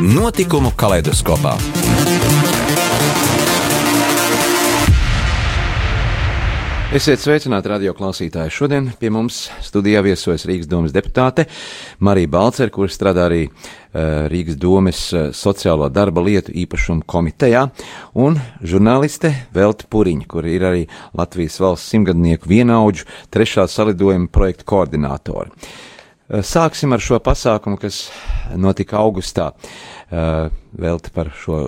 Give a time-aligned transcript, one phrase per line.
[0.00, 1.52] Notikumu kaleidoskopā.
[6.94, 8.50] Esiet sveicināti radio klausītāji.
[8.50, 11.46] Šodien pie mums studijā viesojas Rīgas domas deputāte
[12.02, 17.68] Marija Balcer, kurš strādā arī uh, Rīgas domas uh, sociālo darba lietu īpašumu komitejā,
[18.18, 25.54] un žurnāliste Velta Puriņa, kur ir arī Latvijas valsts simtgadnieku vienaudžu trešā salidojuma projekta koordinātori.
[26.24, 28.06] Uh, sāksim ar šo pasākumu, kas
[28.56, 29.52] notika augustā.
[30.08, 31.58] Uh, Velti par šo,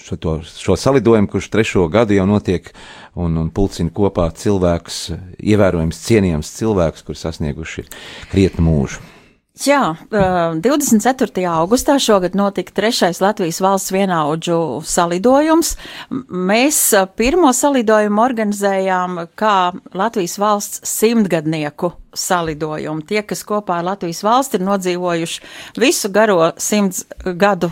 [0.00, 2.68] šo, to, šo salidojumu, kurš trešo gadu jau notiek
[3.14, 4.98] un, un pulcina kopā cilvēkus,
[5.40, 7.86] ievērojams cienījams cilvēkus, kur sasnieguši
[8.32, 9.13] krietnu mūžu.
[9.54, 11.44] Jā, 24.
[11.46, 15.76] augustā šogad notika trešais Latvijas valsts vienaudžu salidojums.
[16.10, 16.80] Mēs
[17.14, 23.06] pirmo salidojumu organizējām kā Latvijas valsts simtgadnieku salidojumu.
[23.06, 27.70] Tie, kas kopā ar Latvijas valsti ir nodzīvojuši visu garo simts gadu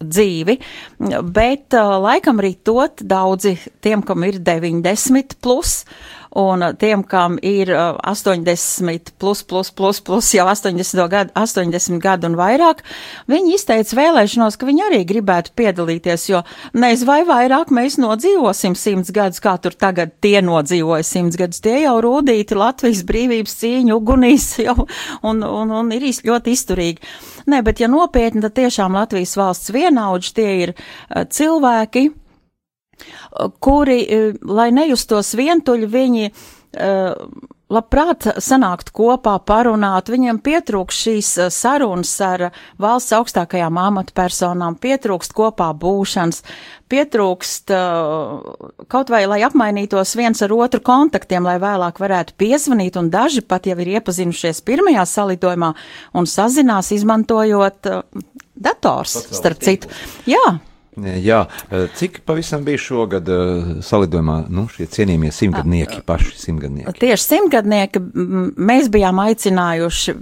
[0.00, 0.54] dzīvi,
[1.34, 5.82] bet laikam arī tot daudzi tiem, kam ir 90 plus,
[6.34, 12.38] un tiem, kam ir 80 plus, plus, plus, plus jau 80 gadu, 80 gadu un
[12.38, 12.82] vairāk,
[13.30, 16.42] viņi izteica vēlēšanos, ka viņi arī gribētu piedalīties, jo
[16.74, 21.84] neiz vai vairāk mēs nodzīvosim simts gadus, kā tur tagad tie nodzīvoja simts gadus, tie
[21.84, 24.76] jau rūdīti Latvijas brīvības cīņu ugunīs jau
[25.22, 27.14] un, un, un ir ļoti izturīgi.
[27.50, 30.74] Nē, bet ja nopietni, tad tiešām Latvijas valsts vienaudži tie ir
[31.12, 32.08] cilvēki,
[33.60, 37.12] kuri, e, lai nejustos vientuļi, viņi uh,
[37.74, 42.44] labprāt sanākt kopā, parunāt, viņiem pietrūkst šīs e, sarunas ar
[42.80, 46.42] valsts augstākajām amatpersonām, pietrūkst kopā būšanas,
[46.92, 47.72] pietrūkst
[48.92, 53.66] kaut vai, lai apmainītos viens ar otru kontaktiem, lai vēlāk varētu piezvanīt, un daži pat
[53.66, 55.72] jau ir iepazinušies pirmajā salidojumā
[56.14, 57.90] un sazinās, izmantojot
[58.54, 59.90] dators, starp citu.
[60.30, 60.58] Jā.
[60.94, 61.40] Jā,
[61.98, 63.26] cik pavisam bija šogad
[63.82, 66.92] salidojumā nu, šie cienījamie simtgadnieki, paši simtgadnieki?
[67.02, 68.02] Tieši simtgadnieki
[68.54, 70.14] mēs bijām aicinājuši,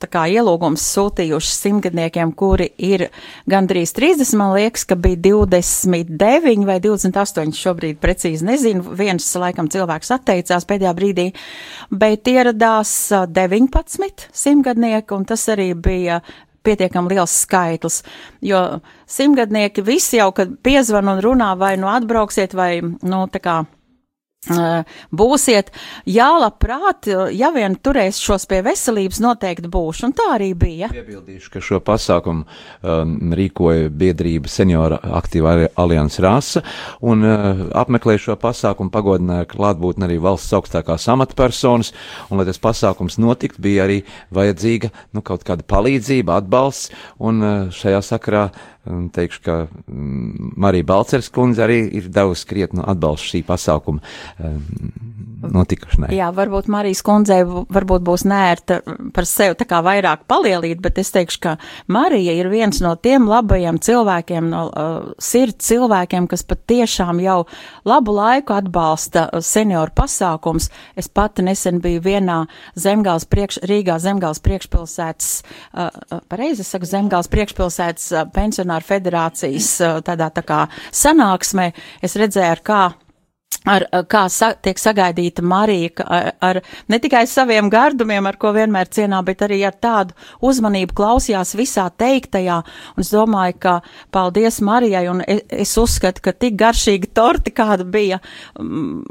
[0.00, 3.10] tā kā ielūgums sūtījuši simtgadniekiem, kuri ir
[3.50, 10.14] gandrīz 30, man liekas, ka bija 29 vai 28, šobrīd precīzi nezinu, viens laikam cilvēks
[10.16, 11.28] atteicās pēdējā brīdī,
[11.92, 16.22] bet ieradās 19 simtgadnieki, un tas arī bija
[16.64, 18.02] pietiekami liels skaitlis,
[18.44, 18.60] jo
[19.10, 23.62] simtgadnieki visi jau, kad piezvan un runā, vai nu atbrauksiet, vai, nu, tā kā
[25.14, 25.70] būsiet.
[26.10, 30.90] Jā, labprāt, ja vien turēs šos pie veselības, noteikti būšu, un tā arī bija.
[30.92, 36.64] Piebildīšu, ka šo pasākumu um, rīkoja biedrība Seniora aktīva alianses rasa,
[37.04, 41.94] un uh, apmeklēja šo pasākumu pagodināja klātbūtni arī valsts augstākās amatpersonas,
[42.28, 44.02] un, lai tas pasākums notikt, bija arī
[44.34, 49.56] vajadzīga, nu, kaut kāda palīdzība, atbalsts, un uh, šajā sakarā uh, Un teikšu, ka
[49.88, 54.02] mm, Marija Balceres kundze arī ir devusi krietnu atbalstu šī pasākuma
[54.38, 54.60] um,
[55.52, 56.10] notikušanai.
[56.14, 58.80] Jā, varbūt Marijas kundzei varbūt būs nērta
[59.14, 61.54] par sevi tā kā vairāk palielīt, bet es teikšu, ka
[61.92, 67.44] Marija ir viens no tiem labajiem cilvēkiem, no uh, sirds cilvēkiem, kas pat tiešām jau
[67.88, 70.70] labu laiku atbalsta senioru pasākums.
[70.96, 72.40] Es pati nesen biju vienā
[72.78, 80.02] zemgāls priekš, Rīgā zemgāls priekšpilsētas, uh, uh, pareizi saku, zemgāls priekšpilsētas uh, pensionāru federācijas uh,
[80.04, 81.70] tādā tā kā sanāksmē.
[82.04, 82.82] Es redzēju, ar kā
[83.68, 86.60] ar, kā sa, tiek sagaidīta Marija, ar, ar
[86.90, 91.86] ne tikai saviem gardumiem, ar ko vienmēr cienā, bet arī ar tādu uzmanību klausījās visā
[91.90, 92.60] teiktajā.
[92.94, 93.74] Un es domāju, ka
[94.14, 98.20] paldies Marijai, un es, es uzskatu, ka tik garšīga torti, kāda bija.
[98.60, 99.02] Mm,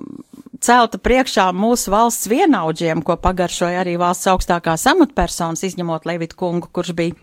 [0.64, 6.96] celta priekšā mūsu valsts vienaudžiem, ko pagaršoja arī valsts augstākās amatpersonas, izņemot Levitu kungu, kurš
[6.98, 7.20] bija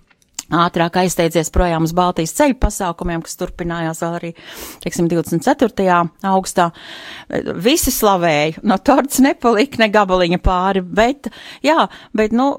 [0.51, 4.33] ātrāk aizteidzies projām uz Baltijas ceļu pasākumiem, kas turpinājās vēl arī,
[4.85, 5.99] teiksim, 24.
[6.31, 6.71] augustā.
[7.63, 11.31] Visi slavēja, no torts nepalika ne gabaliņa pāri, bet,
[11.67, 11.87] jā,
[12.17, 12.51] bet, nu,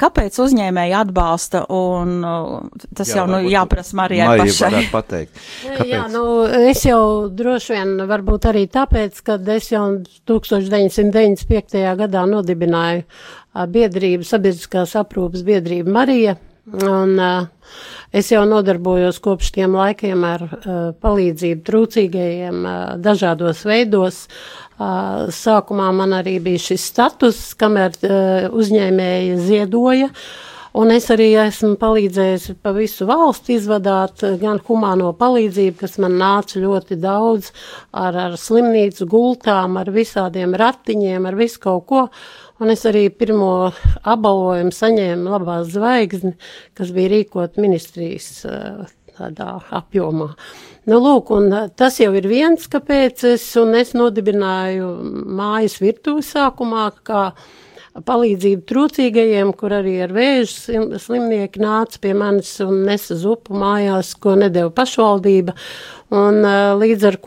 [0.00, 2.18] kāpēc uzņēmēji atbalsta, un
[2.96, 4.82] tas jā, jau, nu, jāprasa Marijai Marija pašai.
[4.92, 5.40] pateikt.
[5.64, 5.92] Kāpēc?
[5.92, 6.24] Jā, nu,
[6.70, 7.00] es jau
[7.32, 9.86] droši vien varbūt arī tāpēc, kad es jau
[10.28, 11.80] 1995.
[12.02, 13.06] gadā nodibināju
[13.72, 16.36] biedrību, sabiedriskās aprūpas biedrību Marija
[16.66, 17.46] Un, uh,
[18.10, 24.24] es jau nodarbojos kopš tiem laikiem ar uh, palīdzību trūcīgajiem uh, dažādos veidos.
[24.74, 30.10] Uh, sākumā man arī bija šis status, kamēr uh, uzņēmēji ziedoja.
[30.76, 36.60] Un es arī esmu palīdzējis pa visu valsti izvadāt gan humāno palīdzību, kas man nāca
[36.60, 37.52] ļoti daudz
[37.94, 42.02] ar, ar slimnīcu gultām, ar visādiem ratiņiem, ar visu kaut ko.
[42.10, 43.70] Uh, Un es arī pirmo
[44.08, 46.32] apbalvojumu saņēmu labā zvaigzni,
[46.76, 48.46] kas bija rīkot ministrijas
[49.16, 50.30] tādā apjomā.
[50.86, 54.88] Nu, lūk, un tas jau ir viens, kāpēc es, un es nodibināju
[55.36, 57.28] mājas virtuvi sākumā, kā
[58.04, 64.36] palīdzību trūcīgajiem, kur arī ar vēža slimnieki nāca pie manis un nesa zupu mājās, ko
[64.40, 65.56] nedēva pašvaldība.
[66.16, 66.44] Un
[66.80, 67.18] līdz ar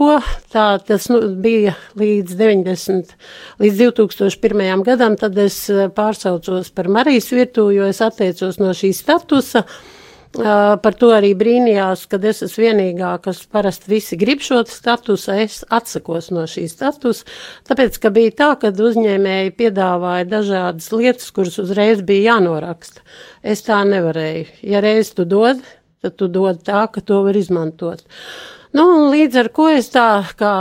[0.54, 3.16] tā tas nu, bija līdz 90,
[3.60, 4.84] līdz 2001.
[4.88, 9.66] gadam, tad es pārsaucos par Marijas virtuvi, jo es atteicos no šī statusa.
[9.66, 10.00] Uh,
[10.38, 15.64] par to arī brīnījās, kad es esmu vienīgā, kas parasti visi grib šo statusu, es
[15.74, 17.26] atsakos no šī statusa,
[17.70, 23.02] tāpēc, ka bija tā, ka uzņēmēji piedāvāja dažādas lietas, kuras uzreiz bija jānoraksta.
[23.42, 24.46] Es tā nevarēju.
[24.70, 25.64] Ja reiz tu dod,
[26.04, 28.06] tad tu dod tā, ka to var izmantot.
[28.78, 30.54] Nu, un līdz ar ko es tā kā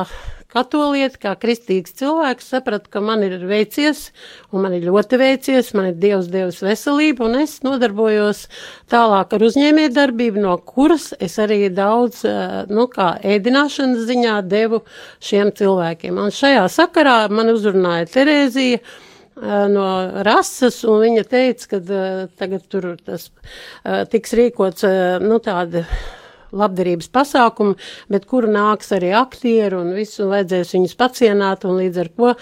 [0.52, 4.06] katolieti, kā kristīgs cilvēks, sapratu, ka man ir veicies,
[4.48, 8.46] un man ir ļoti veicies, man ir Dievs devis veselību, un es nodarbojos
[8.88, 14.80] tālāk ar uzņēmējdarbību, no kuras es arī daudz, eh, nu, kā ēdināšanas ziņā devu
[15.20, 16.16] šiem cilvēkiem.
[16.16, 19.88] Un šajā sakarā man uzrunāja Terēzija eh, no
[20.24, 23.28] rases, un viņa teica, ka uh, tagad tur tas
[24.08, 24.88] tiks rīkots,
[25.20, 25.84] nu, tāda
[26.52, 27.76] labdarības pasākumu,
[28.12, 32.32] bet kuru nāks arī aktieri un visu, un vajadzēs viņus pacienāt, un līdz ar ko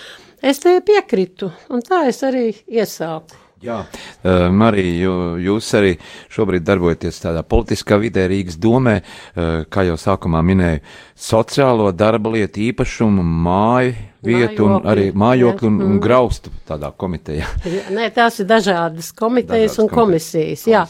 [0.42, 3.45] es te piekritu, un tā es arī iesāku.
[3.64, 5.08] Jā, uh, Marija,
[5.40, 5.94] jūs arī
[6.28, 10.82] šobrīd darbojaties tādā politiskā vidē Rīgas domē, uh, kā jau sākumā minēju,
[11.16, 13.94] sociālo darba lietu īpašumu, māju
[14.26, 16.02] vietu mājokli, un arī mājokli un, un mm.
[16.04, 17.48] graustu tādā komitejā.
[17.96, 20.66] Nē, tās ir dažādas komitejas dažādas un komisijas, komisijas.
[20.68, 20.84] Jā.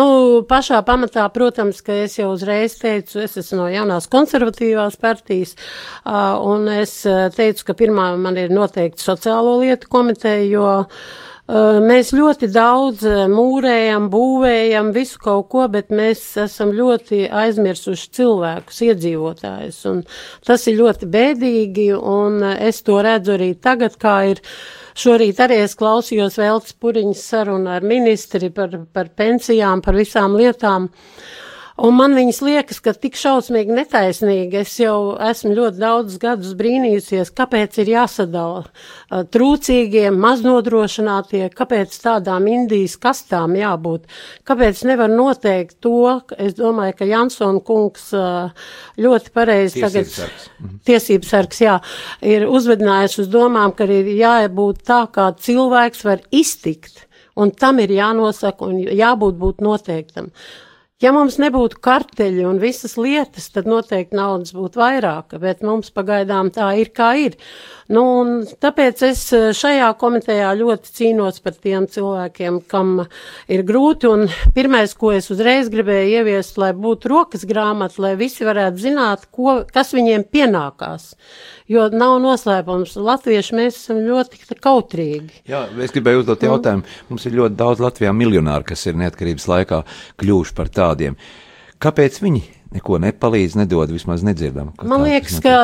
[0.00, 0.08] Nu,
[0.48, 5.52] pašā pamatā, protams, ka es jau uzreiz teicu, es esmu no jaunās konservatīvās partijas,
[6.06, 6.96] uh, un es
[7.36, 10.68] teicu, ka pirmā man ir noteikti sociālo lietu komiteja, jo
[11.46, 19.78] Mēs ļoti daudz mūrējam, būvējam visu kaut ko, bet mēs esam ļoti aizmirsuši cilvēkus, iedzīvotājus,
[19.92, 20.02] un
[20.46, 24.42] tas ir ļoti bēdīgi, un es to redzu arī tagad, kā ir.
[24.96, 30.86] Šorīt arī es klausījos Veltes Puriņas sarunu ar ministri par, par pensijām, par visām lietām.
[30.88, 31.45] Uh,
[31.76, 34.62] Un man viņas liekas, ka tik šausmīgi netaisnīgi.
[34.62, 42.48] Es jau esmu ļoti daudz gadus brīnījusies, kāpēc ir jāsadala uh, trūcīgie, maznodrošinātie, kāpēc tādām
[42.48, 44.08] Indijas kastām jābūt,
[44.48, 50.80] kāpēc nevar noteikt to, es domāju, ka Jansona kungs uh, ļoti pareizi tagad, mhm.
[50.88, 51.78] tiesības sargs, jā,
[52.24, 57.04] ir uzvedinājis uz domām, ka ir jābūt tā, kā cilvēks var iztikt.
[57.36, 60.30] Un tam ir jānosaka un jābūt būt noteiktam.
[61.04, 66.48] Ja mums nebūtu karteļi un visas lietas, tad noteikti naudas būtu vairāk, bet mums pagaidām
[66.54, 67.34] tā ir kā ir.
[67.92, 68.04] Nu,
[68.64, 73.02] tāpēc es eh, šajā komitejā ļoti cīnos par tiem cilvēkiem, kam
[73.52, 74.24] ir grūti, un
[74.56, 79.66] pirmais, ko es uzreiz gribēju ieviest, lai būtu rokas grāmata, lai visi varētu zināt, ko,
[79.68, 81.10] kas viņiem pienākās.
[81.66, 85.42] Jo nav noslēpums, latvieši mēs esam ļoti kautrīgi.
[85.50, 86.86] Jā, es gribēju uzdot jautājumu.
[87.10, 89.80] Mums ir ļoti daudz Latvijā miljonāru, kas ir neatkarības laikā
[90.22, 91.18] kļuvuši par tādiem.
[91.82, 92.44] Kāpēc viņi
[92.76, 94.72] neko nepalīdz, nedod, vismaz nedzirdam.
[94.86, 95.56] Man liekas, ka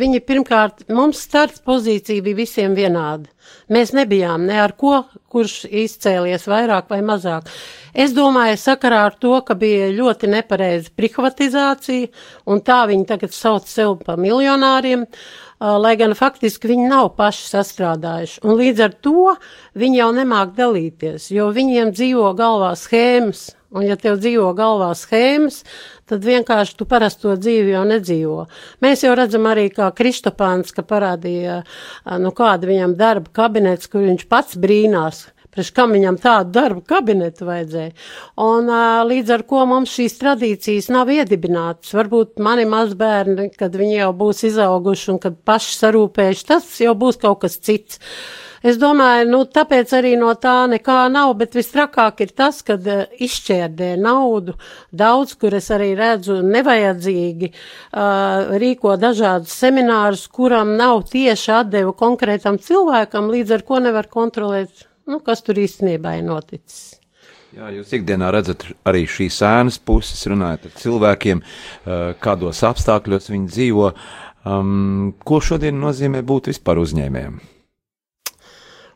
[0.00, 3.28] viņi pirmkārt, mums starts pozīcija bija visiem vienāda.
[3.72, 7.50] Mēs nebijām ne ar ko, kurš izcēlies vairāk vai mazāk.
[7.94, 12.10] Es domāju, sakarā ar to, ka bija ļoti nepareiza privatizācija,
[12.50, 15.06] un tā viņi tagad sauc sev pa miljonāriem,
[15.60, 18.42] lai gan faktiski viņi nav paši sastrādājuši.
[18.46, 19.34] Un līdz ar to
[19.78, 25.60] viņi jau nemāk dalīties, jo viņiem dzīvo galvā schēmas, Un, ja tev dzīvo galvā schēmas,
[26.10, 28.40] tad vienkārši tu parasto dzīvi jau nedzīvo.
[28.82, 31.60] Mēs jau redzam arī, kā Kristopāns, ka parādīja,
[32.18, 35.28] nu, kāda viņam darba kabinets, kur viņš pats brīnās.
[35.50, 37.94] Priekš kam viņam tādu darbu kabinetu vajadzēja.
[38.44, 38.70] Un
[39.10, 41.90] līdz ar ko mums šīs tradīcijas nav iedibinātas.
[41.96, 47.18] Varbūt mani mazbērni, kad viņi jau būs izauguši un kad paši sarūpējuši, tas jau būs
[47.22, 47.98] kaut kas cits.
[48.60, 53.94] Es domāju, nu, tāpēc arī no tā nekā nav, bet vistrakāk ir tas, kad izšķērdē
[53.96, 54.52] naudu
[54.92, 62.60] daudz, kur es arī redzu nevajadzīgi, uh, rīko dažādus seminārus, kuram nav tieši atdevu konkrētam
[62.60, 66.96] cilvēkam, līdz ar ko nevar kontrolēt, nu, kas tur īstenībā ir noticis.
[67.50, 71.40] Jā, jūs ikdienā redzat arī šīs ēnas puses, runājot ar cilvēkiem,
[72.22, 73.88] kādos apstākļos viņi dzīvo.
[74.40, 77.40] Um, ko šodien nozīmē būt vispār uzņēmējiem?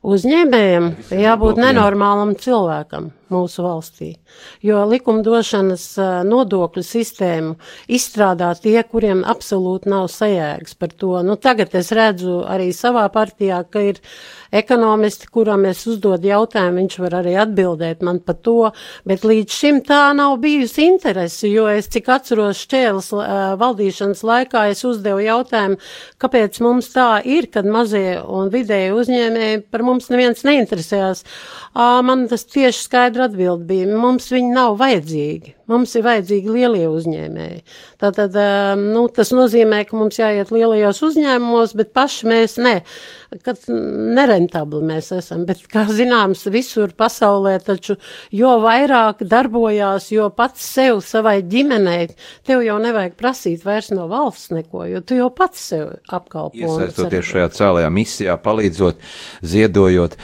[0.05, 4.09] Uzņēmējiem jābūt nenormālam cilvēkam mūsu valstī,
[4.61, 5.87] jo likumdošanas
[6.29, 7.55] nodokļu sistēmu
[7.89, 11.15] izstrādā tie, kuriem absolūti nav sajēgas par to.
[11.25, 14.03] Nu, tagad es redzu arī savā partijā, ka ir
[14.55, 18.71] ekonomisti, kuram es uzdod jautājumu, viņš var arī atbildēt man par to,
[19.09, 23.11] bet līdz šim tā nav bijusi interesi, jo es cik atceros šķēles
[23.61, 25.81] valdīšanas laikā, es uzdevu jautājumu,
[26.23, 31.25] kāpēc mums tā ir, kad mazie un vidēji uzņēmēji par mums neviens neinteresējās.
[31.75, 35.57] Man tas tieši skaidri atbild bija, mums viņi nav vajadzīgi.
[35.71, 37.63] Mums ir vajadzīgi lielie uzņēmēji.
[38.03, 38.35] Tātad,
[38.77, 42.75] nu, tas nozīmē, ka mums jāiet lielajos uzņēmumos, bet paši mēs ne.
[43.47, 43.65] Kad
[44.45, 47.97] nerentabli mēs esam, bet, kā zināms, visur pasaulē taču,
[48.33, 54.53] jo vairāk darbojās, jo pats sev savai ģimenei, tev jau nevajag prasīt vairs no valsts
[54.53, 56.57] neko, jo tu jau pats sev apkalpo.
[56.57, 59.01] Iesaistoties šajā cēlajā misijā, palīdzot,
[59.43, 60.17] ziedojot,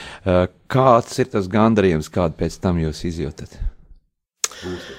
[0.70, 3.60] kāds ir tas gandarījums, kādu pēc tam jūs izjūtat?
[4.60, 4.90] Būs.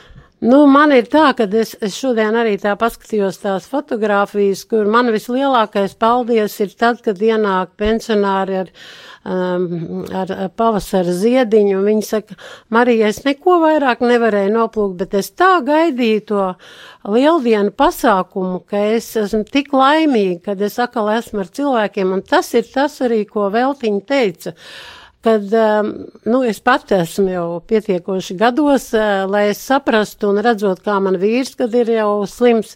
[0.42, 5.12] Nu, man ir tā, ka es, es šodien arī tā paskatījos tās fotogrāfijas, kur man
[5.14, 8.72] vislielākais paldies ir tad, kad ienāk pensionāri ar,
[9.26, 12.38] um, ar, ar pavasara ziediņu, un viņi saka,
[12.74, 16.48] Marija, es neko vairāk nevarēju noplūkt, bet es tā gaidīju to
[17.12, 22.54] lieldienu pasākumu, ka es esmu tik laimīga, kad es atkal esmu ar cilvēkiem, un tas
[22.58, 24.56] ir tas arī, ko Veltiņa teica.
[24.56, 25.94] Uh, kad um,
[26.26, 31.20] nu, es pati esmu jau pietiekoši gados, uh, lai es saprastu un redzot, kā man
[31.22, 32.74] vīrs, kad ir jau slims,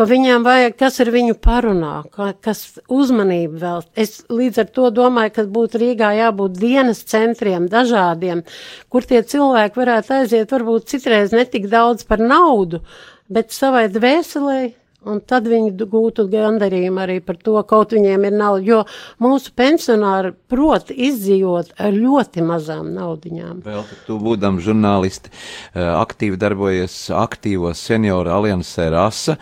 [0.00, 1.92] ka viņām vajag, kas ar viņu parunā,
[2.40, 3.82] kas uzmanību vēl.
[4.00, 8.40] Es līdz ar to domāju, ka būtu Rīgā jābūt dienas centriem dažādiem,
[8.88, 12.80] kur tie cilvēki varētu aiziet varbūt citreiz netik daudz par naudu,
[13.28, 14.60] bet savai dvēselē
[15.08, 18.80] Un tad viņi gūtu gandarījumu arī par to, kaut viņiem ir nauda, jo
[19.24, 23.62] mūsu pensionāri prot izdzīvot ar ļoti mazām naudiņām.
[23.64, 29.38] Vēl tu būdam žurnālisti, eh, aktīvi darbojies aktīvos senioru aliansē RASA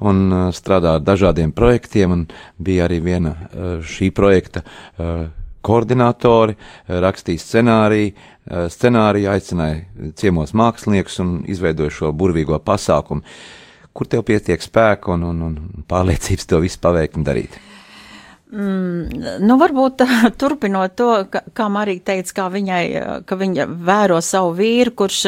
[0.00, 2.26] un eh, strādā ar dažādiem projektiem un
[2.56, 4.64] bija arī viena eh, šī projekta
[5.62, 6.56] koordinatori,
[6.88, 8.12] rakstīja scenāriju,
[8.74, 13.22] scenāriju aicināja ciemos māksliniekus un izveidoja šo burvīgo pasākumu
[13.92, 17.58] kur tev pietiek spēka un, un, un pārliecības to visu paveikt un darīt?
[18.52, 19.08] Mm,
[19.40, 20.02] nu, varbūt
[20.40, 22.82] turpinot to, ka, kā Marija teica, kā viņai,
[23.24, 25.20] ka viņa vēro savu vīru, kurš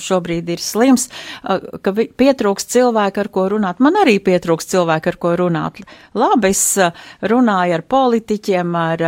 [0.00, 1.10] šobrīd ir slims,
[1.44, 3.82] ka pietrūks cilvēku, ar ko runāt.
[3.84, 5.82] Man arī pietrūks cilvēku, ar ko runāt.
[6.16, 6.62] Labi, es
[7.20, 9.04] runāju ar politiķiem, ar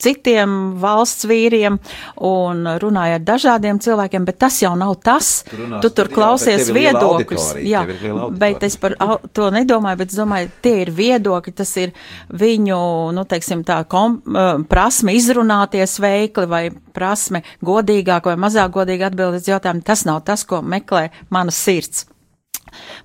[0.00, 1.76] citiem valsts vīriem
[2.16, 5.42] un runāju ar dažādiem cilvēkiem, bet tas jau nav tas.
[5.50, 7.52] Tu, tu tur klausies viedokļus.
[7.60, 7.84] Jā,
[8.40, 8.96] bet es par
[9.36, 11.92] to nedomāju, bet es domāju, tie ir viedokļi, tas ir
[12.28, 12.78] viņu,
[13.16, 14.20] nu, teiksim, tā kom,
[14.70, 16.62] prasme izrunāties veikli vai
[16.94, 22.06] prasme godīgāk vai mazāk godīgi atbildēt jautājumu, tas nav tas, ko meklē mana sirds.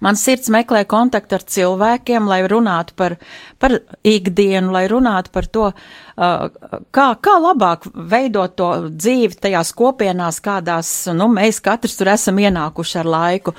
[0.03, 3.17] Man sirds meklē kontaktu ar cilvēkiem, lai runātu par,
[3.61, 6.47] par ikdienu, lai runātu par to, uh,
[6.95, 12.99] kā, kā labāk veidot to dzīvi tajās kopienās, kādās, nu, mēs katrs tur esam ienākuši
[13.03, 13.55] ar laiku.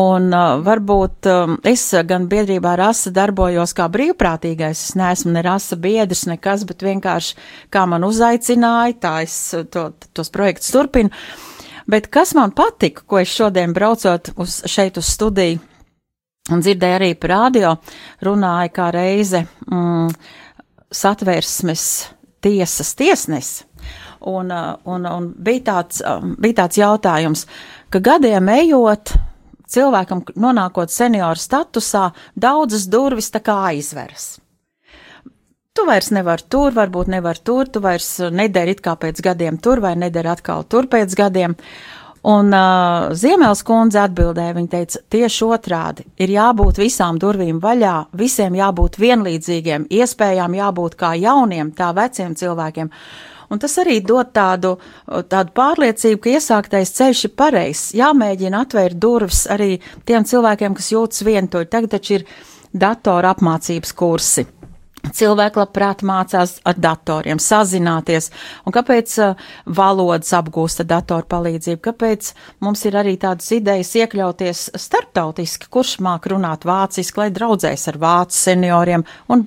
[0.00, 5.78] Un uh, varbūt um, es gan biedrībā rasa darbojos kā brīvprātīgais, es neesmu ne rasa
[5.80, 7.38] biedrs, nekas, bet vienkārši
[7.74, 9.38] kā man uzaicināja, tā es
[9.74, 11.10] to, tos projektus turpinu.
[11.90, 15.58] Bet kas man patika, ko es šodien braucot uz šeit uz studiju
[16.54, 17.74] un dzirdēju arī par radio,
[18.26, 20.12] runāja kā reize mm,
[20.90, 21.84] satversmes
[22.42, 23.64] tiesas tiesnesis.
[24.20, 27.46] Un, uh, un, un bija, tāds, um, bija tāds jautājums,
[27.88, 29.14] ka gadiem ejot,
[29.70, 34.34] cilvēkam nonākot senioru statusā, daudzas durvis tā kā aizveras.
[35.80, 39.80] Tu vairs nevari tur, varbūt nevar tur, tu vairs nedari it kā pēc gadiem tur,
[39.80, 41.54] vai nedari atkal tur pēc gadiem.
[42.28, 48.60] Un uh, Ziemēls kundze atbildēja, viņa teica, tieši otrādi, ir jābūt visām durvīm vaļā, visiem
[48.60, 52.92] jābūt vienlīdzīgiem, iespējām jābūt kā jauniem, tā veciem cilvēkiem.
[53.48, 54.76] Un tas arī dod tādu,
[55.32, 57.88] tādu pārliecību, ka iesāktais ceļš ir pareizs.
[57.96, 61.72] Jāmēģina atvērt durvis arī tiem cilvēkiem, kas jūtas vientuļi.
[61.72, 62.30] Tagad taču ir
[62.68, 64.50] datora apmācības kursi.
[65.00, 68.28] Cilvēki labprāt mācās ar datoriem, sazināties,
[68.68, 74.66] un kāpēc uh, valodas apgūst ar datoru palīdzību, kāpēc mums ir arī tādas idejas iekļauties
[74.76, 79.46] starptautiski, kurš māk runāt vāciski, lai draudzēs ar vācu senioriem, un,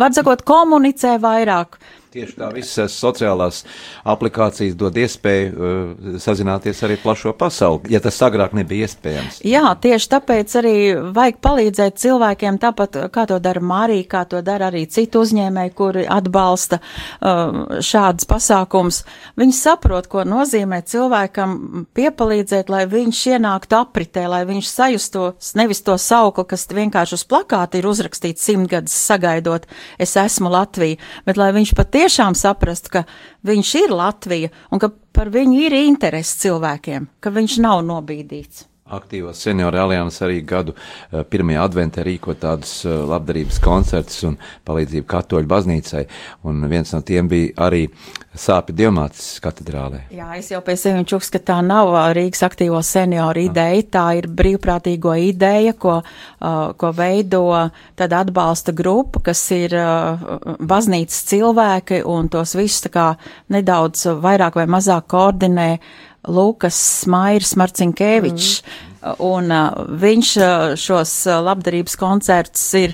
[0.00, 1.78] var sakot, komunicē vairāk.
[2.10, 3.60] Tieši tā visas sociālās
[4.02, 9.36] aplikācijas dod iespēju uh, sazināties arī plašo pasauli, ja tas agrāk nebija iespējams.
[9.46, 10.72] Jā, tieši tāpēc arī
[11.14, 16.02] vajag palīdzēt cilvēkiem, tāpat kā to dara Mārija, kā to dara arī citu uzņēmēji, kuri
[16.10, 19.04] atbalsta uh, šādas pasākums.
[19.38, 25.94] Viņi saprot, ko nozīmē cilvēkam piepalīdzēt, lai viņš ienāktu apritē, lai viņš sajustos nevis to
[25.94, 29.70] saukli, kas vienkārši uz plakāta ir uzrakstīts simtgadus sagaidot,
[30.02, 30.98] es esmu Latvija,
[31.30, 33.04] bet lai viņš pat tiešām saprastu, ka
[33.46, 38.69] viņš ir Latvija un ka par viņu ir interesi cilvēkiem, ka viņš nav nobīdīts.
[38.90, 45.06] Aktīvās senioru alianses arī gadu eh, pirmajā adventē rīko tādus eh, labdarības koncertus un palīdzību
[45.10, 46.06] katoļu baznīcai,
[46.50, 47.84] un viens no tiem bija arī
[48.36, 50.04] sāpi Dievmātes katedrālē.
[50.14, 54.28] Jā, es jau pie sevi čuks, ka tā nav Rīgas aktīvo senioru ideja, tā ir
[54.30, 55.96] brīvprātīgo ideja, ko,
[56.38, 57.42] ko veido
[57.98, 59.74] tāda atbalsta grupa, kas ir
[60.62, 63.08] baznīcas cilvēki, un tos visus tā kā
[63.50, 65.70] nedaudz vairāk vai mazāk koordinē
[66.30, 68.52] Lūkas Smairs Marcinkēvičs.
[68.60, 68.86] Mm.
[69.24, 72.92] Un uh, viņš uh, šos uh, labdarības koncertus ir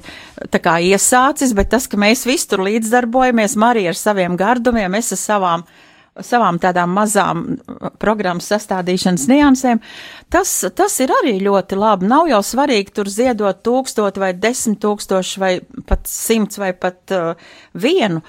[0.55, 5.11] tā kā iesācis, bet tas, ka mēs visi tur līdzdarbojamies, Marija ar saviem gardumiem, es
[5.17, 5.83] ar savām uh,
[6.25, 7.43] savām tādām mazām
[8.01, 9.81] programmas sastādīšanas niansēm,
[10.33, 12.09] tas, tas ir arī ļoti labi.
[12.11, 15.53] Nav jau svarīgi tur ziedot tūkstotu vai desmit tūkstoši vai
[15.89, 18.23] pat simts vai pat uh, vienu.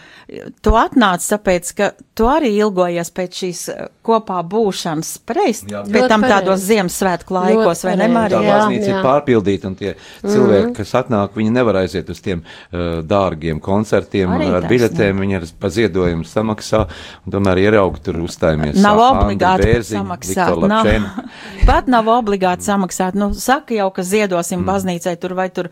[0.62, 5.14] Tu atnāc tāpēc, ka tu arī ilgojies pēc šīs uh, kopā būšanas.
[5.28, 8.42] Pareiz, pēc tam tādos Ziemassvētku laikos, vai ne, Marija?
[8.42, 10.76] Tā baznīca ir pārpildīta un tie cilvēki, mm -hmm.
[10.78, 15.48] kas atnāk, viņi nevar aiziet uz tiem uh, dārgiem koncertiem arī ar biļetēm, viņi ar
[15.60, 16.86] paziedojumu samaksā
[17.26, 18.80] un tomēr ir ieraugi tur uzstājamies.
[18.82, 20.66] Nav obligāti Bērziņ, samaksāt.
[20.70, 20.90] Nav,
[21.70, 23.18] pat nav obligāti samaksāt.
[23.18, 24.70] Nu, saka jau, ka ziedosim mm.
[24.70, 25.70] baznīcai tur vai tur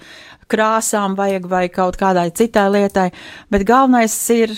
[0.51, 3.09] krāsām vajag vai kaut kādai citai lietai,
[3.53, 4.53] bet galvenais ir,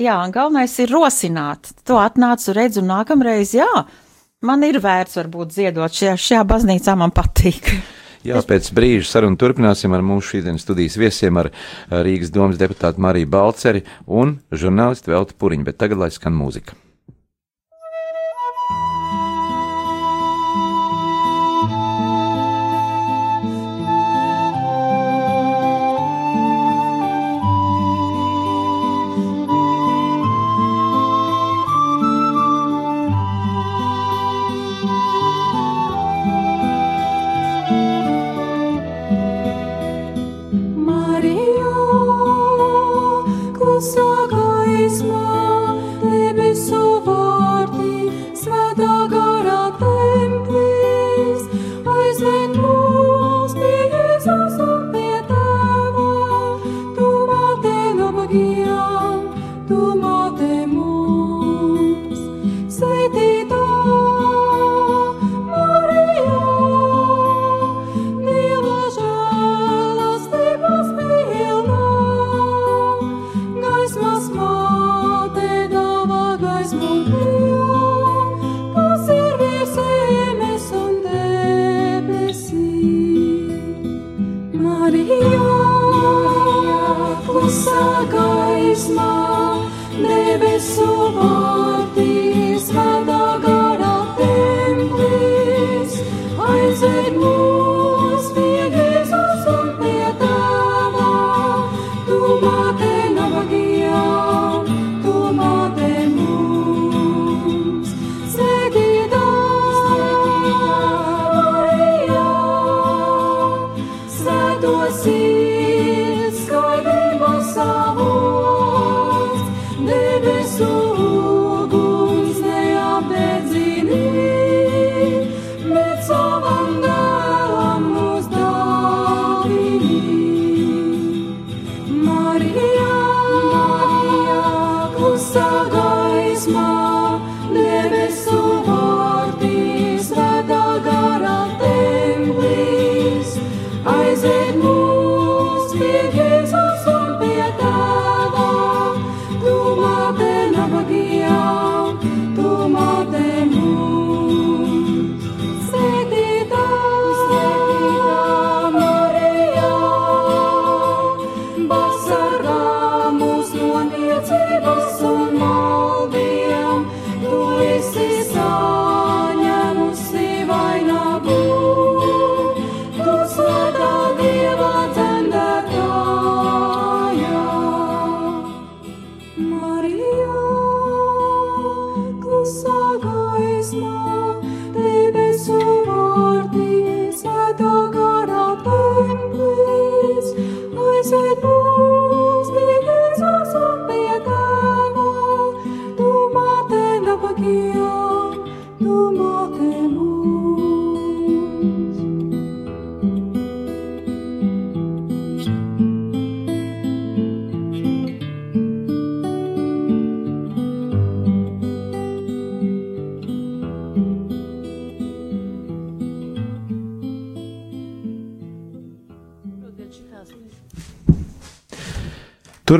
[0.00, 1.74] jā, galvenais ir rosināt.
[1.88, 3.68] To atnācu redzu nākamreiz, jā,
[4.46, 7.76] man ir vērts varbūt ziedot šajā, šajā baznīcā, man patīk.
[8.26, 11.52] Jā, pēc brīža sarunu turpināsim ar mūsu šīdienas studijas viesiem, ar
[11.92, 16.74] Rīgas domas deputātu Mariju Balceri un žurnālistu Veltu Puriņu, bet tagad lai skan mūzika.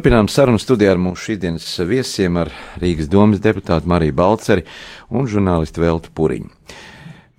[0.06, 4.62] Turpinām sarunu studijā ar mūsu šīsdienas viesiem, ar Rīgas domas deputātu Mariju Balceri
[5.10, 6.46] un žurnālistu Veltu Puriņu.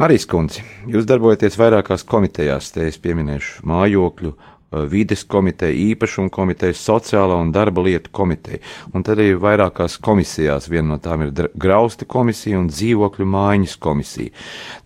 [0.04, 4.34] Marijas kundze, jūs darbojaties vairākās komitejās, te es pieminēšu mājokļu,
[4.72, 8.60] vides komiteja, īpašuma komiteja, sociālā un darba lietu komiteja.
[8.92, 14.34] Un tad arī vairākās komisijās, viena no tām ir grausta komisija un dzīvokļu mājiņas komisija.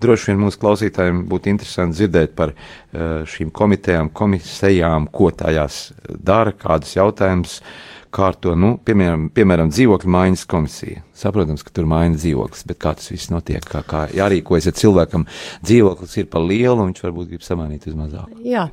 [0.02, 6.54] Droši vien mūsu klausītājiem būtu interesanti dzirdēt par uh, šīm komitejām, komisijām, ko tajās dara,
[6.54, 7.62] kādus jautājumus
[8.12, 11.06] kārto, nu, piemēram, piemēram dzīvokļu mājiņas komisija.
[11.22, 15.28] Saprotams, ka tur maina dzīvoklis, bet kā tas viss notiek, kā, kā jārīkojas, ja cilvēkam
[15.62, 18.40] dzīvoklis ir par lielu, un viņš varbūt grib samainīt uz mazāku.
[18.48, 18.64] Jā,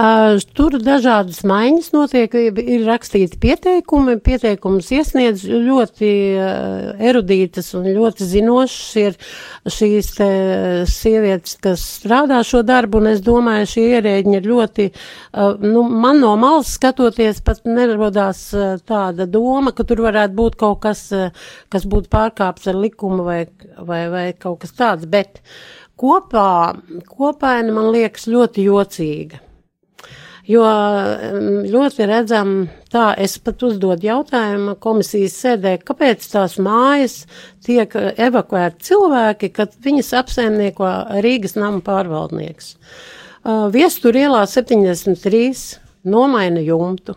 [0.00, 8.30] uh, tur dažādas maiņas notiek, ir rakstīti pieteikumi, pieteikumus iesniedz ļoti uh, erudītas un ļoti
[8.30, 9.20] zinošas ir
[9.68, 10.30] šīs te
[10.88, 16.24] sievietes, kas strādā šo darbu, un es domāju, šie ierēģi ir ļoti, uh, nu, man
[16.24, 21.34] no malas skatoties, pat nerodās uh, tāda doma, ka tur varētu būt kaut kas, uh,
[21.72, 23.44] kas būtu pārkāpts ar likumu vai,
[23.78, 25.42] vai, vai kaut kas tāds, bet
[26.00, 26.74] kopā,
[27.10, 29.44] kopaina man liekas ļoti jocīga.
[30.50, 30.64] Jo
[31.70, 32.54] ļoti redzam,
[32.90, 37.20] tā es pat uzdodu jautājumu komisijas sēdē, kāpēc tās mājas
[37.66, 40.90] tiek evakuēti cilvēki, kad viņas apsaimnieko
[41.22, 42.72] Rīgas nama pārvaldnieks.
[43.76, 45.52] Viestur ielā 73
[46.10, 47.14] nomaina jumtu,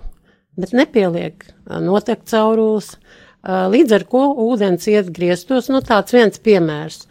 [0.59, 2.95] bet nepieliek uh, notekt caurules,
[3.43, 7.01] Līdz ar ko ūdens iet griestos, nu tāds viens piemērs.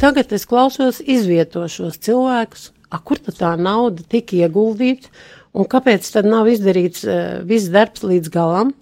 [0.00, 5.12] Tagad es klausos izvietošos cilvēkus, a, kur tad tā nauda tika ieguldīta,
[5.52, 8.72] un kāpēc tad nav izdarīts uh, viss darbs līdz galam,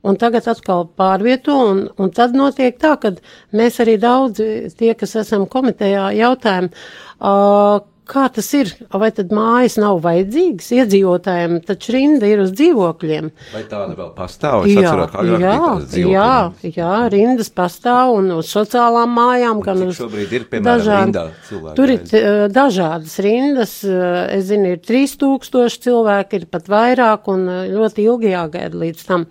[0.00, 3.12] un tagad atkal pārvieto, un, un tad notiek tā, ka
[3.52, 6.72] mēs arī daudzi tie, kas esam komitejā, jautājam,
[7.20, 8.70] uh, Kā tas ir?
[8.94, 13.32] Vai tad mājas nav vajadzīgas iedzīvotājiem, taču rinda ir uz dzīvokļiem?
[13.50, 14.62] Vai tāda vēl pastāv?
[14.68, 15.56] Es jā, atceros, kā jā,
[15.98, 16.28] jā,
[16.76, 21.76] jā, rindas pastāv un uz sociālām mājām, gan uz šobrīd ir, piemēram, dažādi, rindā cilvēki.
[21.80, 27.46] Tur ir uh, dažādas rindas, uh, es zinu, ir 3000 cilvēki, ir pat vairāk un
[27.50, 29.26] uh, ļoti ilgi jāgaida līdz tam.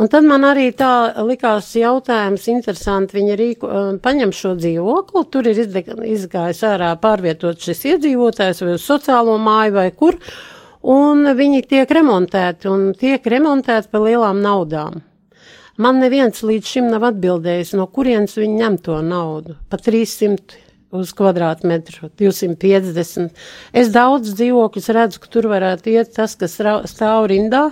[0.00, 3.68] Un tad man arī tā likās jautājums interesanti, viņi rīko,
[4.02, 9.74] paņem šo dzīvokli, tur ir izgājis ārā pārvietot šis iedzīvotājs, iedzīvotājs vai uz sociālo māju
[9.74, 10.18] vai kur,
[10.82, 15.02] un viņi tiek remontēti un tiek remontēti par lielām naudām.
[15.76, 19.56] Man neviens līdz šim nav atbildējis, no kurienes viņi ņem to naudu.
[19.68, 20.63] Pa 300
[20.94, 23.34] uz kvadrātmetru, 250.
[23.74, 26.56] Es daudz dzīvokļus redzu, ka tur varētu iet tas, kas
[26.90, 27.64] stāv rindā,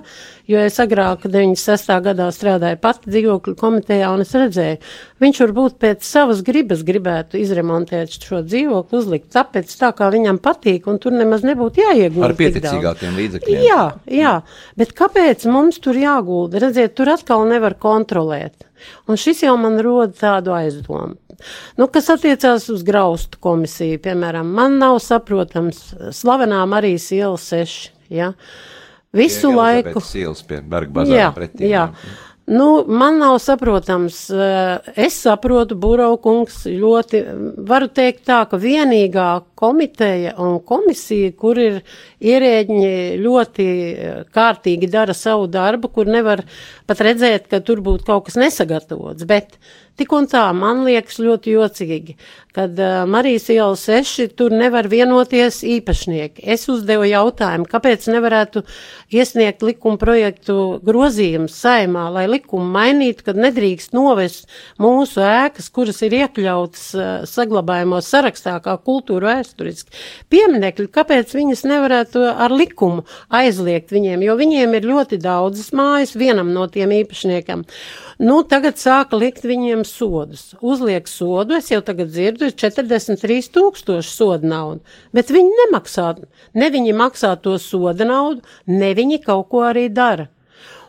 [0.50, 1.92] jo es agrāk 96.
[2.04, 4.80] gadā strādāju pati dzīvokļu komitejā un es redzēju,
[5.22, 10.90] viņš varbūt pēc savas gribas gribētu izremontēt šo dzīvokli, uzlikt tāpēc tā, kā viņam patīk,
[10.90, 12.32] un tur nemaz nebūtu jāiegulda.
[12.32, 13.64] Ar pieticīgākiem līdzekļiem.
[13.68, 14.34] Jā, jā,
[14.78, 16.62] bet kāpēc mums tur jāgulda?
[16.66, 18.66] Redziet, tur atkal nevar kontrolēt.
[19.06, 21.14] Un šis jau man rod tādu aizdomu.
[21.80, 27.78] Nu, kas attiecās uz graustu komisiju, piemēram, man nav saprotams slavenā Marijas iela 6,
[28.12, 28.32] ja?
[29.12, 30.00] Visu Pie laiku.
[30.16, 31.66] Ielas pie Berga bazāra jā, pretī.
[31.68, 31.88] Jā.
[31.92, 32.12] jā.
[32.46, 37.20] Nu, man nav saprotams, eh, es saprotu, Buraukungs ļoti,
[37.68, 41.78] varu teikt tā, ka vienīgā komiteja un komisija, kur ir
[42.18, 46.42] ierēģi ļoti eh, kārtīgi dara savu darbu, kur nevar
[46.90, 49.54] pat redzēt, ka tur būtu kaut kas nesagatavots, bet
[49.92, 52.14] Tik un tā, man liekas ļoti jocīgi,
[52.56, 56.46] kad uh, Marijas iela seši tur nevar vienoties īpašnieki.
[56.54, 58.62] Es uzdevu jautājumu, kāpēc nevarētu
[59.12, 64.48] iesniegt likuma projektu grozījumus saimā, lai likumu mainītu, kad nedrīkst novest
[64.80, 69.92] mūsu ēkas, kuras ir iekļautas uh, saglabājumos sarakstā kā kultūra vēsturiski
[70.32, 76.54] pieminekļi, kāpēc viņas nevarētu ar likumu aizliegt viņiem, jo viņiem ir ļoti daudzas mājas vienam
[76.56, 77.66] no tiem īpašniekam.
[78.22, 80.52] Nu, tagad sāka likt viņiem sodus.
[80.62, 86.12] Uzliek sodu, es jau tagad dzirdu, ir 43 tūkstoši soda naudu, bet viņi nemaksā,
[86.54, 90.28] ne viņi maksā to soda naudu, ne viņi kaut ko arī dara.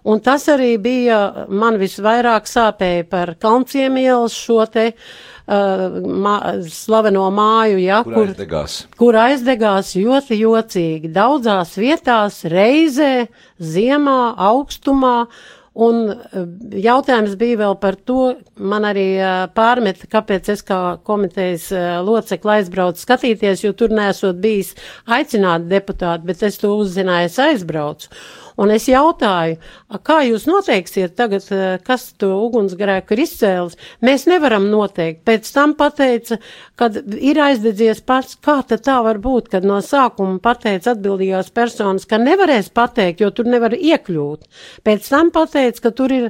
[0.03, 6.35] Un tas arī bija man visvairāk sāpēja par Kalnciem ielas šo te uh, mā,
[6.67, 8.77] slaveno māju, ja, kur, kur aizdegās.
[8.99, 11.13] Kur aizdegās ļoti jocīgi.
[11.15, 13.29] Daudzās vietās reizē,
[13.63, 15.17] ziemā, augstumā
[15.73, 16.43] Un eh,
[16.85, 22.59] jautājums bija vēl par to, man arī eh, pārmeta, kāpēc es kā komitejas eh, locekli
[22.59, 24.75] aizbraucu skatīties, jo tur nesot bijis
[25.09, 28.13] aicināti deputāti, bet es to uzzināju, es aizbraucu.
[28.59, 29.57] Un es jautāju,
[30.05, 31.45] kā jūs noteiksiet tagad,
[31.85, 33.77] kas to ugunsgrēku ir izcēlis?
[34.05, 35.23] Mēs nevaram noteikt.
[35.25, 36.37] Pēc tam pateica,
[36.79, 42.05] kad ir aizdedzies pats, kā tad tā var būt, kad no sākuma pateica atbildīgās personas,
[42.09, 44.45] ka nevarēs pateikt, jo tur nevar iekļūt.
[44.85, 46.29] Pēc tam pateica, ka tur ir,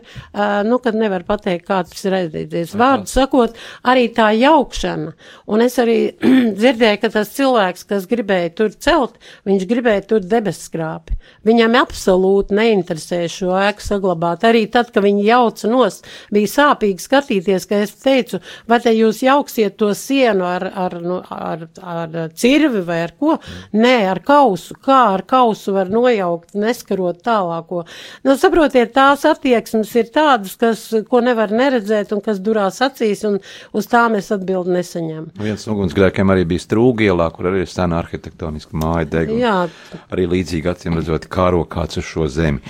[0.68, 2.76] nu, kad nevar pateikt, kā tas ir aizdedzies.
[2.80, 5.12] Vārdu sakot, arī tā jaukšana.
[5.52, 5.98] Un es arī
[6.60, 11.20] dzirdēju, ka tas cilvēks, kas gribēja tur celt, viņš gribēja tur debeskrāpi.
[11.48, 12.13] Viņam absolūti
[12.54, 14.46] neinteresē šo ēku saglabāt.
[14.48, 19.24] Arī tad, kad viņi jauca nost, bija sāpīgi skatīties, ka es teicu, vai te jūs
[19.26, 23.38] jauksiet to sienu ar, ar, nu, ar, ar cirvi vai ar ko?
[23.76, 24.78] Nē, ar kausu.
[24.84, 27.84] Kā ar kausu var nojaukt, neskarot tālāko?
[28.26, 33.40] Nu, saprotiet, tās attieksmes ir tādas, kas, ko nevar neredzēt un kas durās acīs, un
[33.74, 35.34] uz tām es atbildi nesaņemu.
[35.44, 39.42] Viens no ugunsgrēkiem arī bija Strūgielā, kur arī ir sena arhitektoniska māja deguna.
[39.44, 40.02] Jā.
[40.14, 42.62] Arī līdzīgi acīm redzot kāro kāds uz šo zemi.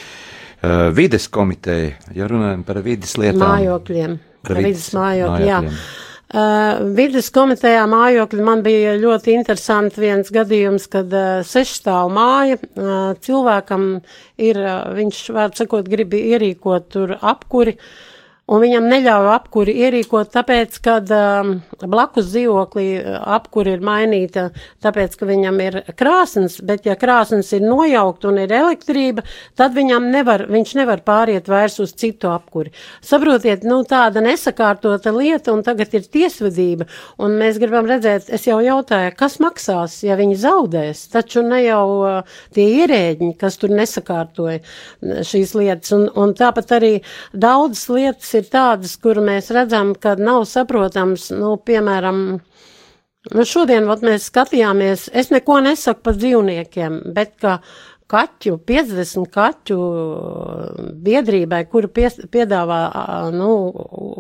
[0.64, 3.44] Uh, vides komiteja, ja runājam par vides lietām.
[3.44, 4.18] Mājokļiem.
[4.48, 5.60] Par vides, vides mājokļiem, jā.
[6.34, 13.12] Uh, vides komitejā mājokļi man bija ļoti interesanti viens gadījums, kad uh, sešstāv māja uh,
[13.22, 13.86] cilvēkam
[14.42, 17.76] ir, uh, viņš, vārds sakot, grib ierīkot tur apkuri.
[17.76, 18.13] Uh,
[18.54, 24.46] un viņam neļauj apkuri ierīkot, tāpēc, ka um, blakus dzīvoklī uh, apkuri ir mainīta,
[24.84, 29.26] tāpēc, ka viņam ir krāsnes, bet ja krāsnes ir nojaukt un ir elektrība,
[29.60, 32.74] tad viņam nevar, viņš nevar pāriet vairs uz citu apkuri.
[33.04, 36.88] Saprotiet, nu tāda nesakārtota lieta, un tagad ir tiesvedība,
[37.24, 41.88] un mēs gribam redzēt, es jau jautāju, kas maksās, ja viņi zaudēs, taču ne jau
[42.04, 44.62] uh, tie ierēģi, kas tur nesakārtoja
[45.26, 46.94] šīs lietas, un, un tāpat arī
[47.34, 52.20] daudzas lietas ir tādas, kur mēs redzam, ka nav saprotams, nu, piemēram,
[53.32, 57.60] nu, šodien, vat mēs skatījāmies, es neko nesaku par dzīvniekiem, bet ka
[58.14, 59.78] kaķu, 50 kaķu
[61.04, 62.82] biedrībai, kura pies, piedāvā,
[63.34, 63.50] nu,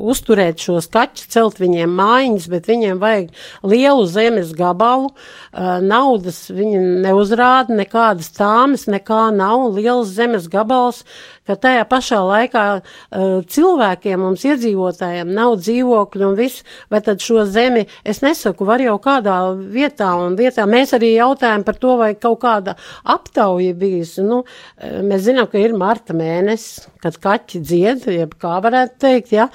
[0.09, 3.29] uzturēt šos kaķus, celt viņiem mājiņas, bet viņiem vajag
[3.69, 5.11] lielu zemes gabalu,
[5.85, 11.03] naudas viņi neuzrāda, nekādas tāmas, nekā nav, liels zemes gabals,
[11.47, 12.63] ka tajā pašā laikā
[13.55, 18.95] cilvēkiem, mums iedzīvotājiem nav dzīvokļu un viss, vai tad šo zemi, es nesaku, var jau
[19.03, 24.23] kādā vietā un vietā, mēs arī jautājam par to, vai kaut kāda aptauja bijusi.
[24.23, 24.43] Nu,
[24.79, 29.49] mēs zinām, ka ir marta mēnesis, kad kaķi dzied, jeb kā varētu teikt, ja.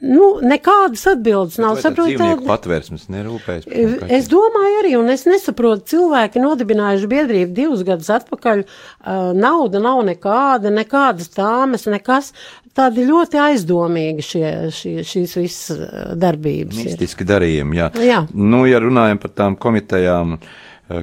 [0.00, 1.76] Nu, nekādas atbildes nav.
[1.82, 3.66] Saprotu, tāda patvērsmes nerūpējas.
[4.08, 10.04] Es domāju arī, un es nesaprotu, cilvēki nodibinājuši biedrību divus gadus atpakaļ, uh, nauda nav
[10.08, 12.32] nekāda, nekādas tāmas, nekas.
[12.74, 15.82] Tādi ļoti aizdomīgi šie, šie, šīs visas
[16.18, 16.80] darbības.
[16.80, 17.90] Mistiski darījumi, jā.
[18.02, 18.24] jā.
[18.34, 20.40] Nu, ja runājam par tām komitejām,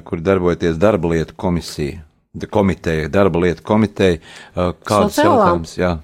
[0.04, 2.02] kur darbojaties darba lietu komisija,
[2.50, 4.18] komiteja, darba lietu komiteja,
[4.88, 5.96] kāds jautājums, jā.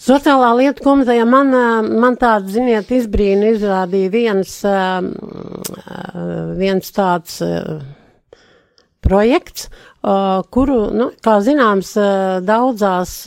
[0.00, 1.52] Sociālā lieta komiteja man,
[2.00, 4.54] man tāda, ziniet, izbrīna izrādīja viens,
[6.56, 7.36] viens tāds
[9.04, 9.68] projekts,
[10.56, 11.92] kuru, nu, kā zināms,
[12.48, 13.18] daudzās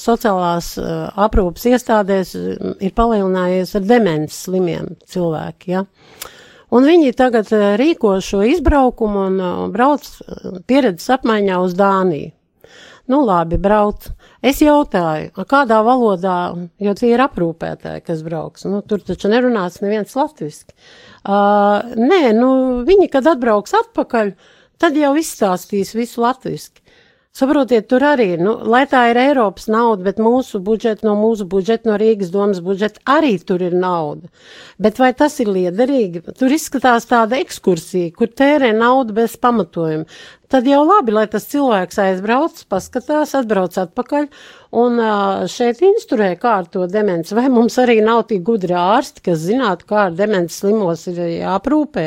[0.00, 5.84] sociālās aprūpas iestādēs ir palielinājies ar demences slimiem cilvēki, ja.
[6.72, 10.06] Un viņi tagad rīko šo izbraukumu un brauc
[10.68, 12.32] pieredzes apmaiņā uz Dāniju.
[13.10, 14.06] Nu, labi, brauc.
[14.42, 16.36] Es jautāju, kādā valodā,
[16.82, 18.64] jo tie ir aprūpētāji, kas brauks.
[18.70, 20.74] Nu, tur taču nerunās neviens latviski.
[21.22, 22.50] Uh, nē, nu,
[22.86, 24.32] viņi, kad atbrauks atpakaļ,
[24.82, 26.81] tad jau izstāstīs visu latviski.
[27.32, 31.88] Saprotiet, tur arī, nu, lai tā ir Eiropas nauda, bet mūsu budžeta, no mūsu budžeta,
[31.88, 34.28] no Rīgas domas budžeta arī tur ir nauda.
[34.76, 36.20] Bet vai tas ir liederīgi?
[36.36, 40.04] Tur izskatās tāda ekskursija, kur tērē naudu bez pamatojuma
[40.52, 44.26] tad jau labi, lai tas cilvēks aizbrauc, paskatās, atbrauc atpakaļ
[44.82, 45.00] un
[45.52, 47.32] šeit insturē, kā ar to demenci.
[47.36, 52.06] Vai mums arī nav tik gudri ārsti, kas zinātu, kā ar demenci slimos ir jāprūpē.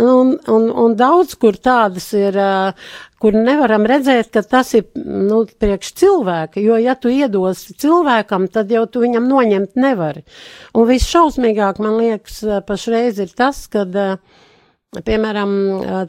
[0.00, 2.40] Un, un, un daudz, kur tādas ir,
[3.24, 8.72] kur nevaram redzēt, ka tas ir, nu, priekš cilvēka, jo ja tu iedosi cilvēkam, tad
[8.74, 10.26] jau tu viņam noņemt nevari.
[10.76, 14.18] Un viss šausmīgāk, man liekas, pašreiz ir tas, kad uh,
[15.02, 15.50] Piemēram,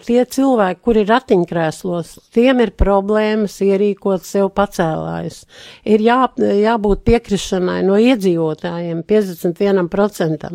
[0.05, 5.39] tie cilvēki, kuri ir ratiņkrēslos, tiem ir problēmas ierīkot sev pacēlājus.
[5.89, 10.51] Ir jā, jābūt piekrišanai no iedzīvotājiem 51%.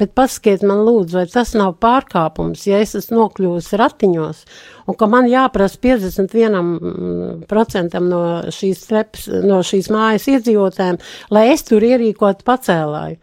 [0.00, 4.42] Bet pasakiet man lūdzu, vai tas nav pārkāpums, ja es esmu nokļuvusi ratiņos
[4.88, 8.20] un ka man jāprasa 51% no
[8.54, 10.96] šīs, treps, no šīs mājas iedzīvotājiem,
[11.34, 13.18] lai es tur ierīkotu pacēlāju.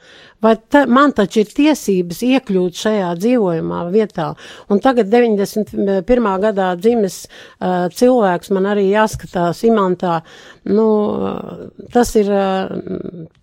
[0.45, 4.27] Vai ta, man taču ir tiesības iekļūt šajā dzīvojumā vietā?
[4.69, 6.27] Un tagad 91.
[6.43, 10.19] gadā dzimis uh, cilvēks, man arī jāskatās imantā,
[10.69, 10.85] nu,
[11.95, 12.69] tas ir, uh,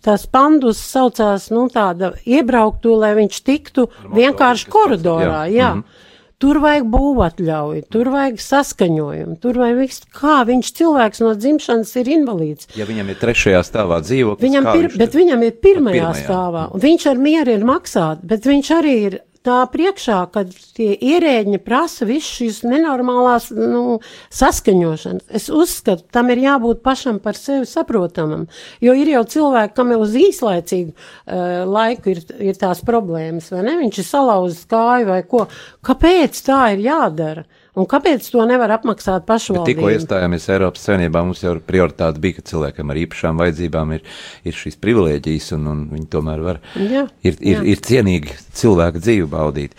[0.05, 5.59] tas pandus saucās, nu, tāda iebrauktu, lai viņš tiktu vienkārši koridorā, jā.
[5.59, 5.75] jā.
[5.75, 6.02] Mm -hmm.
[6.43, 12.11] Tur vajag būvatļauju, tur vajag saskaņojumu, tur vajag viss, kā viņš cilvēks no dzimšanas ir
[12.17, 12.71] invalīds.
[12.79, 16.25] Ja viņam ir trešajā stāvā dzīvoklis, viņam pir, bet viņam ir pirmajā, pirmajā.
[16.27, 20.93] stāvā, un viņš ar mieru ir maksāt, bet viņš arī ir tā priekšā, kad tie
[20.95, 23.99] ierēģi prasa visu šīs nenormālās nu,
[24.35, 25.29] saskaņošanas.
[25.35, 28.47] Es uzskatu, tam ir jābūt pašam par sevi saprotamam,
[28.83, 33.67] jo ir jau cilvēki, kam jau uz īslaicīgu uh, laiku ir, ir tās problēmas, vai
[33.67, 33.79] ne?
[33.83, 35.47] Viņš ir salauzis kāju vai ko.
[35.85, 37.47] Kāpēc tā ir jādara?
[37.73, 39.65] Un kāpēc to nevar apmaksāt pašvaldība?
[39.71, 44.03] Tikko iestājāmies Eiropas Savienībā, mums jau prioritāte bija, ka cilvēkam ar īpašām vajadzībām ir,
[44.45, 47.63] ir šīs privilēģijas, un, un viņi tomēr var, jā, ir, ir, jā.
[47.73, 49.79] ir cienīgi cilvēku dzīvi baudīt.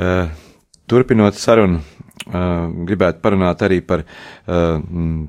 [0.00, 0.32] Uh,
[0.88, 4.06] turpinot sarunu, uh, gribētu parunāt arī par,
[4.48, 4.80] uh,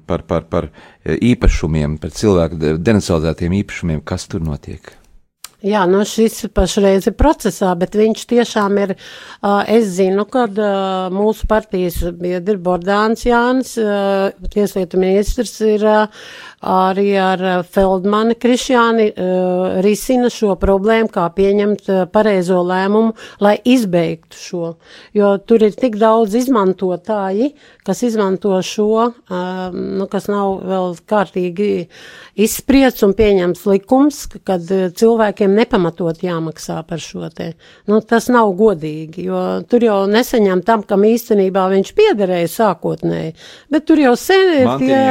[0.07, 0.71] par, par, par
[1.03, 4.93] īpašumiem, par cilvēku denacionalizētiem īpašumiem, kas tur notiek.
[5.61, 8.95] Jā, nu šis pašreiz ir procesā, bet viņš tiešām ir,
[9.69, 10.57] es zinu, kad
[11.13, 13.75] mūsu partijas biedri Bordāns Jānis,
[14.55, 15.85] tieslietu ministrs, ir
[16.61, 23.55] arī ar eh, Feldmani Krišjāni uh, risina šo problēmu, kā pieņemt uh, pareizo lēmumu, lai
[23.65, 24.73] izbeigtu šo.
[25.17, 27.51] Jo tur ir tik daudz izmantotāji,
[27.85, 29.07] kas izmanto šo,
[29.73, 31.69] nu, kas nav vēl kārtīgi
[32.41, 37.51] izspriedz un pieņems likums, kad cilvēkiem nepamatot jāmaksā par šo te.
[37.89, 43.33] Nu, tas nav godīgi, jo tur jau nesaņem tam, kam īstenībā viņš piederēja sākotnēji,
[43.73, 45.01] bet tur jau sen ir tie,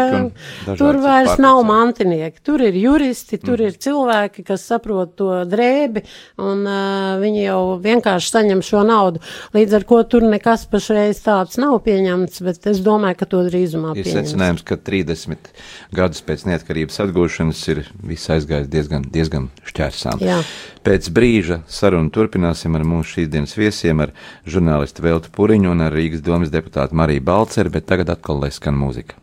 [0.79, 2.43] tur vairs nav mantinieki.
[2.47, 3.69] Tur ir juristi, tur mm.
[3.69, 6.05] ir cilvēki, kas saprot to drēbi,
[6.41, 9.23] un uh, viņi jau vienkārši saņem šo naudu.
[9.57, 13.95] Līdz ar to tur nekas pašreiz tāds nav pieņemts, bet es domāju, ka to drīzumā
[13.95, 14.31] ir pieņems.
[14.31, 15.53] secinājums, ka 30
[15.97, 20.25] gadus pēc neatkarības atgūšanas ir viss aizgājis diezgan, diezgan šķērsām.
[20.25, 20.41] Jā.
[20.87, 24.15] Pēc brīža sarunu turpināsim ar mūsu šīs dienas viesiem, ar
[24.49, 28.79] žurnālistu Veltu Puriņu un ar Rīgas domas deputātu Mariju Balceri, bet tagad atkal lai skan
[28.81, 29.20] mūzika.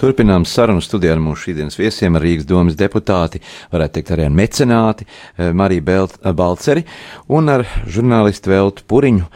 [0.00, 5.04] Turpinām sarunu studiju ar mūsu šīdienas viesiem, Rīgas domas deputāti, varētu teikt arī ar mecenāti
[5.04, 6.86] eh, Mariju Belt, eh, Balceri
[7.28, 9.26] un ar žurnālistu Veltu Puriņu.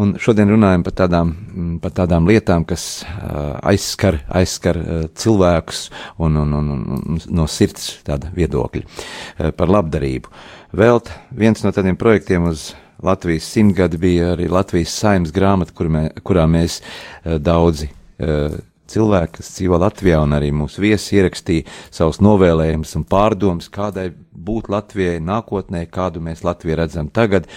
[0.00, 5.80] Un šodien runājam par tādām, mm, par tādām lietām, kas uh, aizskar, aizskar uh, cilvēkus
[6.22, 10.30] un, un, un, un no sirds tāda viedokļa uh, par labdarību.
[10.78, 11.02] Vēl
[11.34, 12.70] viens no tādiem projektiem uz
[13.02, 18.54] Latvijas simtgadi bija arī Latvijas saimnes grāmata, kur mē, kurā mēs uh, daudzi uh,
[18.92, 24.70] cilvēki, kas dzīvo Latvijā, un arī mūsu viesi ierakstīja savus novēlējumus un pārdomas, kādai būt
[24.72, 27.48] Latvijai nākotnē, kādu mēs Latviju redzam tagad.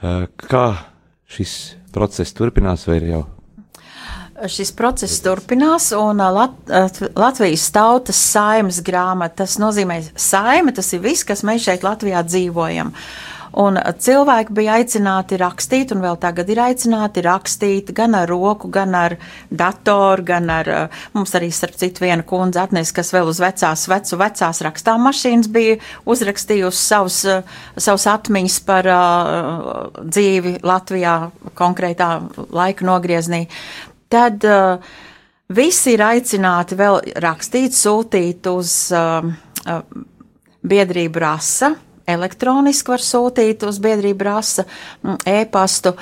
[0.00, 0.66] Uh, kā
[1.30, 1.58] šis
[1.94, 3.26] process turpinās, vai ir jau
[4.40, 6.70] Šis process turpinās, un Lat
[7.12, 12.88] Latvijas tautas saimas grāmata, tas nozīmē saima, tas ir viss, kas mēs šeit Latvijā dzīvojam.
[12.88, 18.70] Uh, Un cilvēki bija aicināti rakstīt, un vēl tagad ir aicināti rakstīt gan ar roku,
[18.70, 19.16] gan ar
[19.50, 23.88] datoru, gan ar, eh, mums arī starp citu viena kundze atnes, kas vēl uz vecās,
[23.88, 27.42] vecu, vecās rakstām mašīnas bija uzrakstījusi savus, eh,
[27.76, 33.48] savus atmiņas par uh, dzīvi Latvijā konkrētā laika nogrieznī.
[34.08, 34.78] Tad uh,
[35.48, 39.22] visi ir aicināti vēl rakstīt, sūtīt uz uh,
[40.62, 41.74] biedrību rasa
[42.14, 45.94] elektroniski var sūtīt uz biedrību rasa mm, e-pastu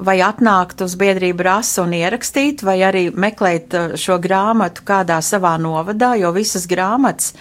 [0.00, 5.56] vai atnākt uz biedrību rasu un ierakstīt, vai arī meklēt uh, šo grāmatu kādā savā
[5.60, 7.34] novadā, jo visas grāmatas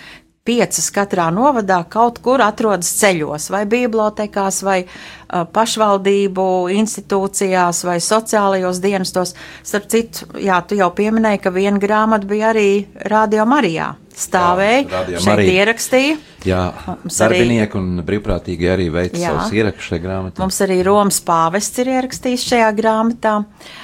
[0.50, 8.82] piecas katrā novadā kaut kur atrodas ceļos, vai bibliotekās, vai uh, pašvaldību institūcijās, vai sociālajos
[8.84, 9.36] dienestos.
[9.64, 12.70] Starp citu, jā, tu jau pieminēji, ka viena grāmata bija arī
[13.12, 16.16] Radio Marijā stāvēja, jā, šeit arī, ierakstīja.
[16.44, 16.64] Jā,
[17.06, 20.44] darbinieki arī, un brīvprātīgi arī veica savus ierakstus šajā grāmatā.
[20.44, 23.38] Mums arī Romas pāvests ir ierakstījis šajā grāmatā.
[23.40, 23.78] Uh,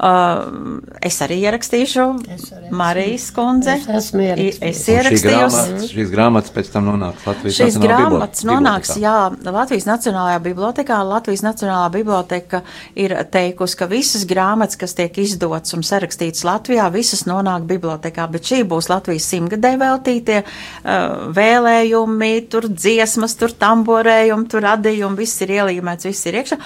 [0.00, 3.74] Uh, es arī ierakstīšu es arī Marijas kundze.
[3.76, 4.22] Es esmu.
[4.64, 5.48] Es ierakstīju.
[5.52, 11.02] Šī šīs grāmatas pēc tam nonāks Latvijas šīs grāmatas nonāks, jā, Latvijas Nacionālajā bibliotekā.
[11.04, 12.62] Latvijas Nacionālā biblioteka
[12.96, 18.48] ir teikusi, ka visas grāmatas, kas tiek izdotas un sarakstītas Latvijā, visas nonāk bibliotekā, bet
[18.48, 25.52] šī būs Latvijas simtgadē veltītie uh, vēlējumi, tur dziesmas, tur tamborējumi, tur radījumi, viss ir
[25.58, 26.60] ielīmēts, viss ir iekšā.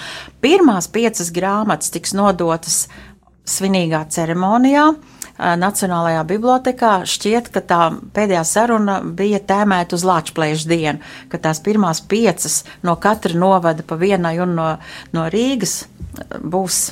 [0.45, 2.85] Pirmās piecas grāmatas tiks nodotas
[3.49, 4.89] svinīgā ceremonijā.
[5.35, 7.79] Nacionālajā bibliotekā šķiet, ka tā
[8.15, 13.97] pēdējā saruna bija tēmēta uz Latvijas dienu, ka tās pirmās piecas no katra novada pa
[13.99, 14.69] vienai un no,
[15.11, 15.81] no Rīgas
[16.39, 16.85] būs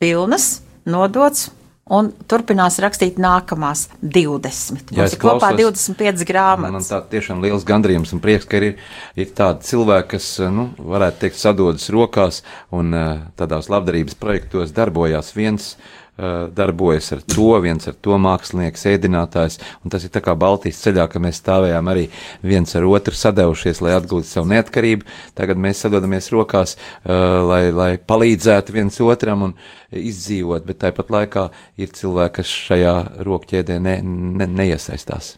[0.00, 1.48] pilnas, nodots
[1.90, 4.94] un turpinās rakstīt nākamās 20.
[4.94, 6.74] Jā, Mums ir kopā 25 grāmatas.
[6.76, 8.76] Man tā tiešām liels gandrījums un prieks, ka ir,
[9.18, 12.42] ir tādi cilvēki, kas, nu, varētu teikt, sadodas rokās
[12.74, 12.94] un
[13.38, 19.58] tādās labdarības projektos darbojās viens Eh, darbojas ar to, viens ar to mākslinieks, ēdinātājs,
[19.90, 22.06] tas ir kā Baltijas ceļā, ka mēs stāvējām arī
[22.44, 25.08] viens ar otru sadevušies, lai atgūtu savu neatkarību.
[25.38, 29.54] Tagad mēs sadodamies rokās, uh, lai, lai palīdzētu viens otram un
[29.90, 31.50] izdzīvot, bet tāpat laikā
[31.80, 32.96] ir cilvēki, kas šajā
[33.26, 35.36] rokķēdē ne, ne, neiesaistās.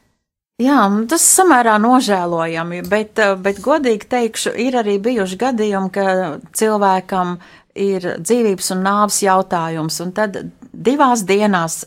[0.63, 6.05] Jā, tas samērā nožēlojami, bet, eh, bet godīgi teikšu, ir arī bijuši gadījumi, ka
[6.53, 7.39] cilvēkam
[7.75, 10.37] ir dzīvības un nāves jautājums, un tad
[10.73, 11.83] divās dienās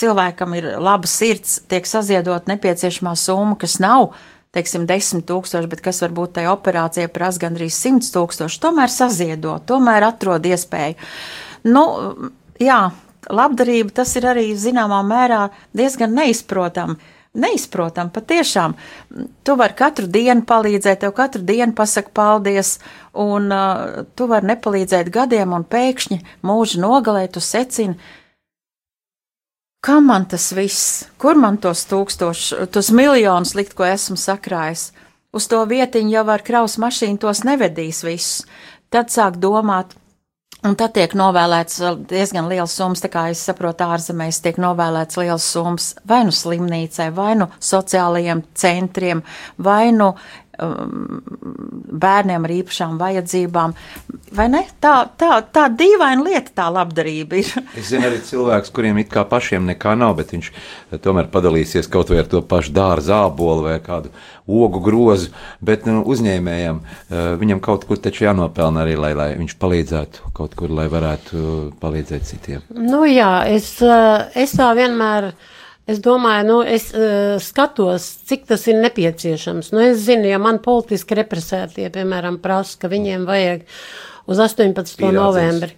[0.00, 4.14] cilvēkam ir laba sirds, tiek saziedot nepieciešamā summa, kas nav,
[4.54, 10.08] teiksim, desmit tūkstoši, bet kas varbūt tai operācijai prasa gandrīz simts tūkstoši, tomēr saziedot, tomēr
[10.08, 10.96] atrod iespēju.
[11.70, 11.84] Nu,
[12.62, 12.80] jā,
[13.28, 16.96] labdarība tas ir arī zināmā mērā diezgan neizprotami
[17.34, 18.10] neizprotam.
[18.10, 18.74] Patiešām,
[19.46, 22.78] tu vari katru dienu palīdzēt, tev katru dienu pasaka paldies,
[23.14, 27.98] un uh, tu vari nepalīdzēt gadiem, un pēkšņi mūža nogalē tu secini,
[29.84, 34.90] kam man tas viss, kur man tos tūkstošus, tos miljonus likt, ko esmu sakrājis.
[35.30, 38.46] Uz to vietiņu jau ar kraus mašīnu tos nevedīs visus.
[38.90, 39.94] Tad sāk domāt,
[40.60, 41.78] Un tad tiek novēlēts
[42.10, 47.08] diezgan liels summas, tā kā es saprotu, ārzemēs tiek novēlēts liels summas vai nu slimnīcai,
[47.16, 49.22] vai nu sociālajiem centriem,
[49.56, 50.10] vai nu
[50.62, 51.20] um,
[52.00, 53.74] bērniem ar īpašām vajadzībām.
[54.36, 54.62] Vai ne?
[54.82, 57.52] Tā, tā, tā dīvaina lieta, tā labdarība ir.
[57.80, 60.50] es zinu arī cilvēkus, kuriem it kā pašiem nekā nav, bet viņš
[61.04, 64.12] tomēr padalīsies kaut vai ar to pašu dārza ābolu vai kādu
[64.50, 65.30] ogu grozu,
[65.62, 70.56] bet nu, uzņēmējam uh, viņam kaut kur taču jānopelna arī, lai, lai viņš palīdzētu kaut
[70.58, 72.66] kur, lai varētu palīdzēt citiem.
[72.74, 75.30] Nu jā, es, es tā vienmēr.
[75.30, 75.56] Uh,
[75.88, 79.72] Es domāju, nu, es uh, skatos, cik tas ir nepieciešams.
[79.74, 83.64] Nu, es zinu, ja man politiski represētie, piemēram, prasa, ka viņiem vajag
[84.30, 84.94] uz 18.
[85.00, 85.16] Pierādzins.
[85.16, 85.72] novembri.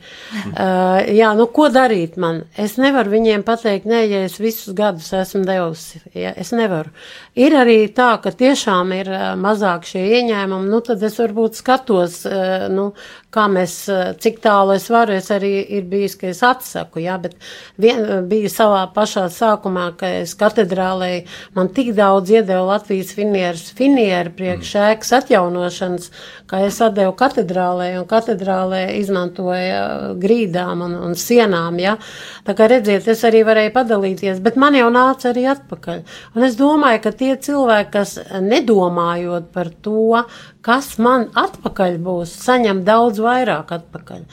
[0.52, 2.42] Uh, jā, nu ko darīt man?
[2.60, 6.02] Es nevaru viņiem pateikt, nē, ja es visus gadus esmu devusi.
[6.12, 6.92] Ja, es nevaru.
[7.32, 12.18] Ir arī tā, ka tiešām ir uh, mazāk šie ieņēmumi, nu tad es varbūt skatos,
[12.28, 12.90] uh, nu,
[13.32, 17.14] kā mēs, uh, cik tālu es varu, es arī ir bijis, ka es atsaku, jā,
[17.22, 17.38] bet
[17.80, 21.22] vien, bija savā pašā sākumā, ka es katedrālē
[21.56, 24.92] man tik daudz iedeva Latvijas finieris, finieri priekš mm.
[24.92, 26.12] ēkas atjaunošanas,
[26.52, 31.96] kā es atdevu katedrālē, un katedrālē izmantoja grīdām un, un sienām, ja.
[32.44, 36.04] Tā kā redziet, es arī varēju padalīties, bet man jau nāca arī atpakaļ.
[36.36, 40.22] Un es domāju, ka tie cilvēki, kas nedomājot par to,
[40.66, 44.24] kas man atpakaļ būs, saņem daudz vairāk atpakaļ.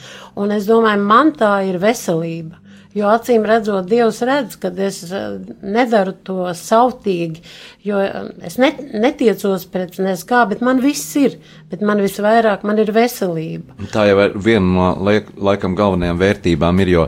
[0.42, 2.59] Un es domāju, man tā ir veselība.
[2.90, 7.38] Jo acīm redzot, Dievs redz, ka es eh, nedaru to sautīgi,
[7.86, 11.36] jo eh, es net, netiecos pret neskā, bet man viss ir,
[11.70, 13.76] bet man visvairāk man ir veselība.
[13.94, 17.04] Tā jau ir viena no laik, laikam galvenajām vērtībām, ir, jo,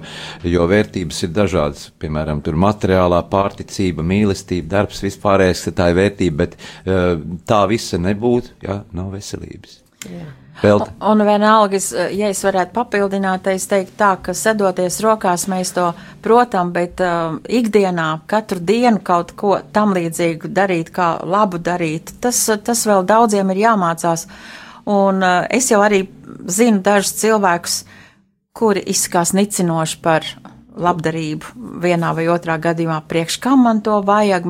[0.53, 1.89] jo vērtības ir dažādas.
[2.03, 6.55] Piemēram, tur materiālā pārticība, mīlestība, darbs, vispārējais, tā ir vērtība, bet
[6.87, 7.19] eh,
[7.49, 9.81] tā visa nebūtu, ja nav veselības.
[10.07, 10.31] Jā.
[10.61, 10.93] Velta.
[11.11, 11.79] Un vienalga,
[12.13, 15.89] ja es varētu papildināt, es teiktu tā, ka sadoties rokās mēs to
[16.23, 22.45] protam, bet uh, ikdienā katru dienu kaut ko tam līdzīgu darīt, kā labu darīt, tas,
[22.63, 24.29] tas vēl daudziem ir jāmācās.
[24.93, 26.05] Un uh, es jau arī
[26.47, 27.83] zinu dažus cilvēkus,
[28.53, 30.29] kuri izskās nicinoši par
[30.81, 33.39] labdarību vienā vai otrā gadījumā, priekš.
[33.43, 34.47] Kam man to vajag,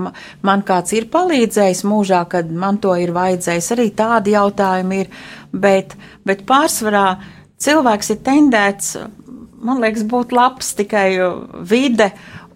[0.47, 5.11] man kāds ir palīdzējis mūžā, kad man to ir vajadzējis, arī tādi jautājumi ir,
[5.53, 5.97] bet,
[6.29, 7.07] bet pārsvarā
[7.63, 8.95] cilvēks ir tendēts,
[9.63, 11.09] man liekas, būt labs tikai
[11.69, 12.13] vide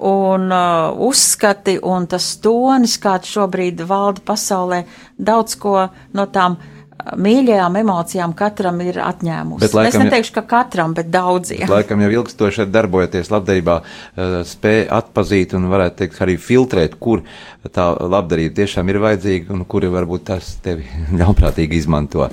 [0.06, 4.82] un uh, uzskati un tas tonis, kāds šobrīd valda pasaulē,
[5.16, 5.78] daudz ko
[6.12, 6.76] no tām uh,
[7.14, 9.70] mīļajām emocijām katram ir atņēmusi.
[9.76, 11.66] Laikam, es neteikšu, ka katram, bet daudziem.
[11.70, 17.22] Laikam jau ilgstoši darbojoties labdarībā, eh, spēja atpazīt un varētu teikt arī filtrēt, kur
[17.68, 20.86] tā labdarība tiešām ir vajadzīga un kuri varbūt tas tevi
[21.20, 22.28] ļaunprātīgi izmanto.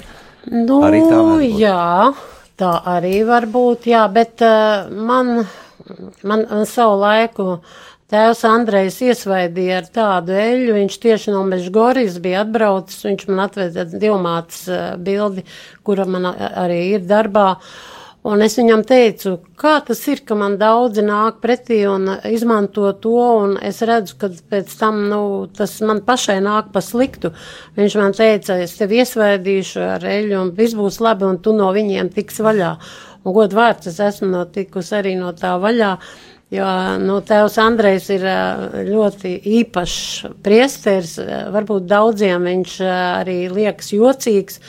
[0.52, 1.22] Nu, arī tā
[1.60, 2.14] jā,
[2.60, 5.46] tā arī var būt, jā, bet uh, man,
[6.24, 7.82] man, man savu laiku uh,
[8.12, 13.86] Tēvs Andrejs iesvaidīja ar tādu eļu, viņš tieši no Mežgorijas bija atbraucis, viņš man atveda
[13.90, 15.46] divmātas eh, bildi,
[15.88, 17.54] kura man arī ir darbā.
[18.28, 23.16] Un es viņam teicu, kā tas ir, ka man daudzi nāk pretī un izmanto to,
[23.44, 25.24] un es redzu, ka pēc tam, nu,
[25.58, 27.34] tas man pašai nāk pa sliktu.
[27.76, 31.72] Viņš man teica, es tevi iesvaidīšu ar eļu, un viss būs labi, un tu no
[31.76, 32.76] viņiem tiks vaļā.
[33.24, 35.92] Un god vārds, es esmu notikusi arī no tā vaļā.
[35.98, 36.68] Uh, Jo
[37.02, 38.24] nu, tēvs Andrejs ir
[38.92, 39.32] ļoti
[39.62, 41.16] īpašs priesteris.
[41.54, 44.60] Varbūt daudziem viņš arī liekas jocīgs,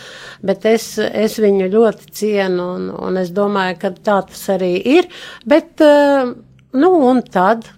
[0.40, 5.10] bet es, es viņu ļoti cienu un, un es domāju, ka tā tas arī ir.
[5.44, 7.68] Bet, nu, un tad.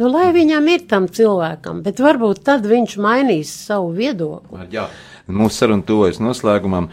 [0.00, 4.70] Nu, lai viņam ir tam cilvēkam, bet varbūt tad viņš mainīs savu viedokli.
[4.72, 4.86] Jā.
[5.30, 6.88] Mūsu saruna tuvojas noslēgumam.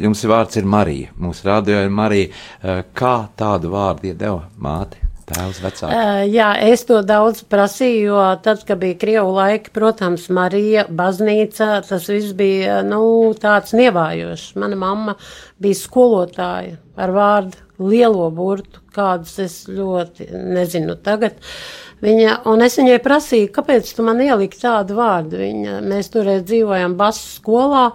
[0.00, 1.12] Jums vārds ir Marija.
[1.20, 2.82] Mūsu rādījā ir Marija.
[2.96, 5.01] Kā tādu vārdu iedeva māte?
[5.32, 5.88] Tēvs vecāki.
[5.90, 11.82] Uh, jā, es to daudz prasīju, jo tad, kad bija Krievu laiki, protams, Marija, baznīca,
[11.88, 13.02] tas viss bija, nu,
[13.40, 14.54] tāds nievājošs.
[14.62, 15.16] Mana mamma
[15.62, 21.40] bija skolotāja ar vārdu lielo burtu, kādus es ļoti nezinu tagad.
[22.02, 25.38] Viņa, un es viņai prasīju, kāpēc tu man ieliki tādu vārdu.
[25.38, 27.92] Viņa, mēs toreiz dzīvojam basu skolā.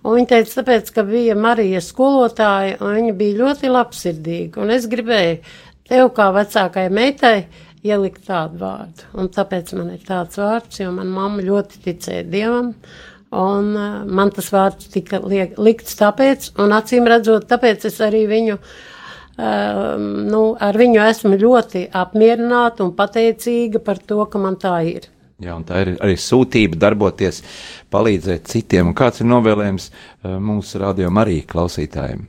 [0.00, 4.60] Un viņa teica, tāpēc, ka bija Marija skolotāja, un viņa bija ļoti labsirdīga.
[4.64, 5.40] Un es gribēju
[5.90, 7.36] tev kā vecākai meitai
[7.86, 9.08] ielikt tādu vārdu.
[9.18, 12.74] Un tāpēc man ir tāds vārds, jo man mamma ļoti ticēja Dievam.
[13.30, 18.24] Un uh, man tas vārds tika liek, likts tāpēc, un acīm redzot, tāpēc es arī
[18.26, 24.74] viņu, uh, nu, ar viņu esmu ļoti apmierināta un pateicīga par to, ka man tā
[24.96, 25.06] ir.
[25.40, 27.38] Jā, un tā ir arī sūtība darboties,
[27.94, 28.90] palīdzēt citiem.
[28.90, 32.26] Un kāds ir novēlējums uh, mūsu radio arī klausītājiem?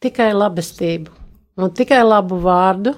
[0.00, 1.19] Tikai labestību
[1.62, 2.94] un tikai labu vārdu,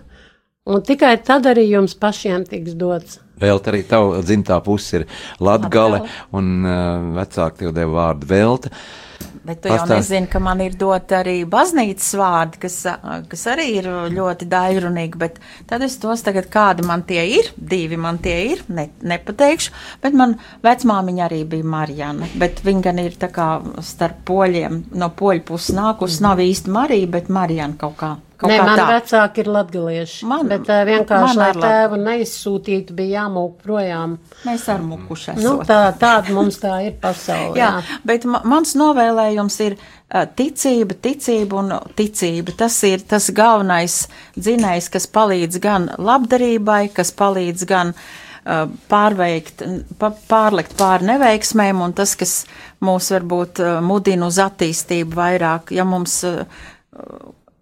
[0.66, 3.20] un tikai tad arī jums pašiem tiks dots.
[3.42, 5.06] Vēl arī tava dzimtā puse ir
[5.42, 6.04] Latgale,
[6.36, 8.70] un uh, vecāki tev deva vārdu Velta.
[9.42, 9.90] Bet tu Pastāst.
[9.90, 12.76] jau nezini, ka man ir dot arī baznīcas vārdi, kas,
[13.30, 17.98] kas arī ir ļoti dairunīgi, bet tad es tos tagad kādi man tie ir, divi
[17.98, 23.18] man tie ir, ne, nepateikšu, bet man vecmāmiņa arī bija Marijana, bet viņa gan ir
[23.18, 23.48] tā kā
[23.82, 26.28] starp poļiem, no poļu puses nākus, mm.
[26.28, 28.14] nav īsti Marija, bet Marijana kaut kā
[28.48, 28.86] Nē, man tā.
[28.90, 34.16] vecāki ir latgalieši, Man- bet uh, vienkārši, lai tēvu neizsūtītu, bija jāmūk projām.
[34.46, 35.42] Mēs ar mukuši esam.
[35.44, 37.54] Nu, tā, tāda mums tā ir pasaule.
[37.60, 37.70] Jā,
[38.08, 42.56] bet ma mans novēlējums ir ā, ticība, ticība un ticība.
[42.64, 44.06] Tas ir tas galvenais
[44.38, 49.62] dzinējs, kas palīdz gan labdarībai, kas palīdz gan uh, pārveikt,
[50.30, 52.42] pārlikt pāri neveiksmēm, un tas, kas
[52.82, 56.42] mūs varbūt uh, mudina uz attīstību vairāk, ja mums uh,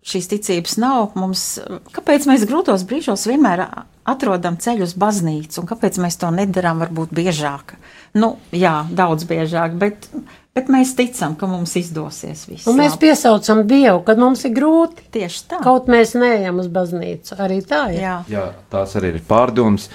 [0.07, 1.45] šīs ticības nav, mums,
[1.93, 3.67] kāpēc mēs grūtos brīžos vienmēr
[4.09, 7.77] atrodam ceļu uz baznīcu, un kāpēc mēs to nedarām varbūt biežāk?
[8.17, 10.09] Nu, jā, daudz biežāk, bet,
[10.57, 12.69] bet mēs ticam, ka mums izdosies viss.
[12.71, 13.03] Un mēs labi.
[13.07, 15.05] piesaucam Dievu, kad mums ir grūti.
[15.15, 15.61] Tieši tā.
[15.65, 17.37] Kaut mēs neejam uz baznīcu.
[17.39, 18.01] Arī tā ir.
[18.01, 18.17] Jā.
[18.33, 19.91] Jā, tās arī ir pārdomas.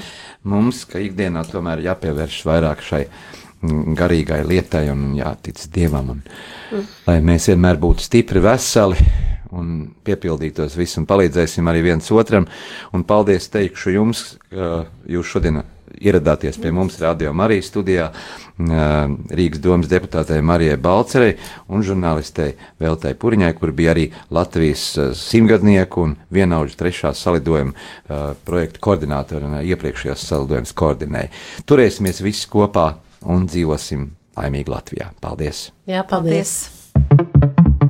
[0.45, 6.13] Mums, ka ikdienā tomēr jāpievērš vairāk šai mm, garīgai lietai un jātic Dievam.
[6.13, 6.25] Un,
[6.69, 6.91] mm.
[7.09, 9.09] Lai mēs vienmēr būtu stipri, veseli
[9.55, 9.75] un
[10.05, 12.47] piepildītos visu un palīdzēsim arī viens otram.
[12.93, 15.63] Un paldies teikšu jums, ka jūs šodien
[16.01, 18.09] ieradāties pie mums Radio Marijas studijā,
[18.55, 21.35] Rīgas domas deputātei Marijai Balcerei
[21.71, 28.83] un žurnālistei Veltai Puriņai, kur bija arī Latvijas ā, simtgadnieku un vienaudžu trešās salidojuma projekta
[28.83, 31.33] koordinātori un ā, iepriekšējos salidojumus koordinēja.
[31.67, 32.93] Turēsimies visi kopā
[33.25, 34.07] un dzīvosim
[34.39, 35.11] laimīgi Latvijā.
[35.23, 35.69] Paldies!
[35.89, 36.57] Jā, paldies.
[36.95, 37.54] Paldies!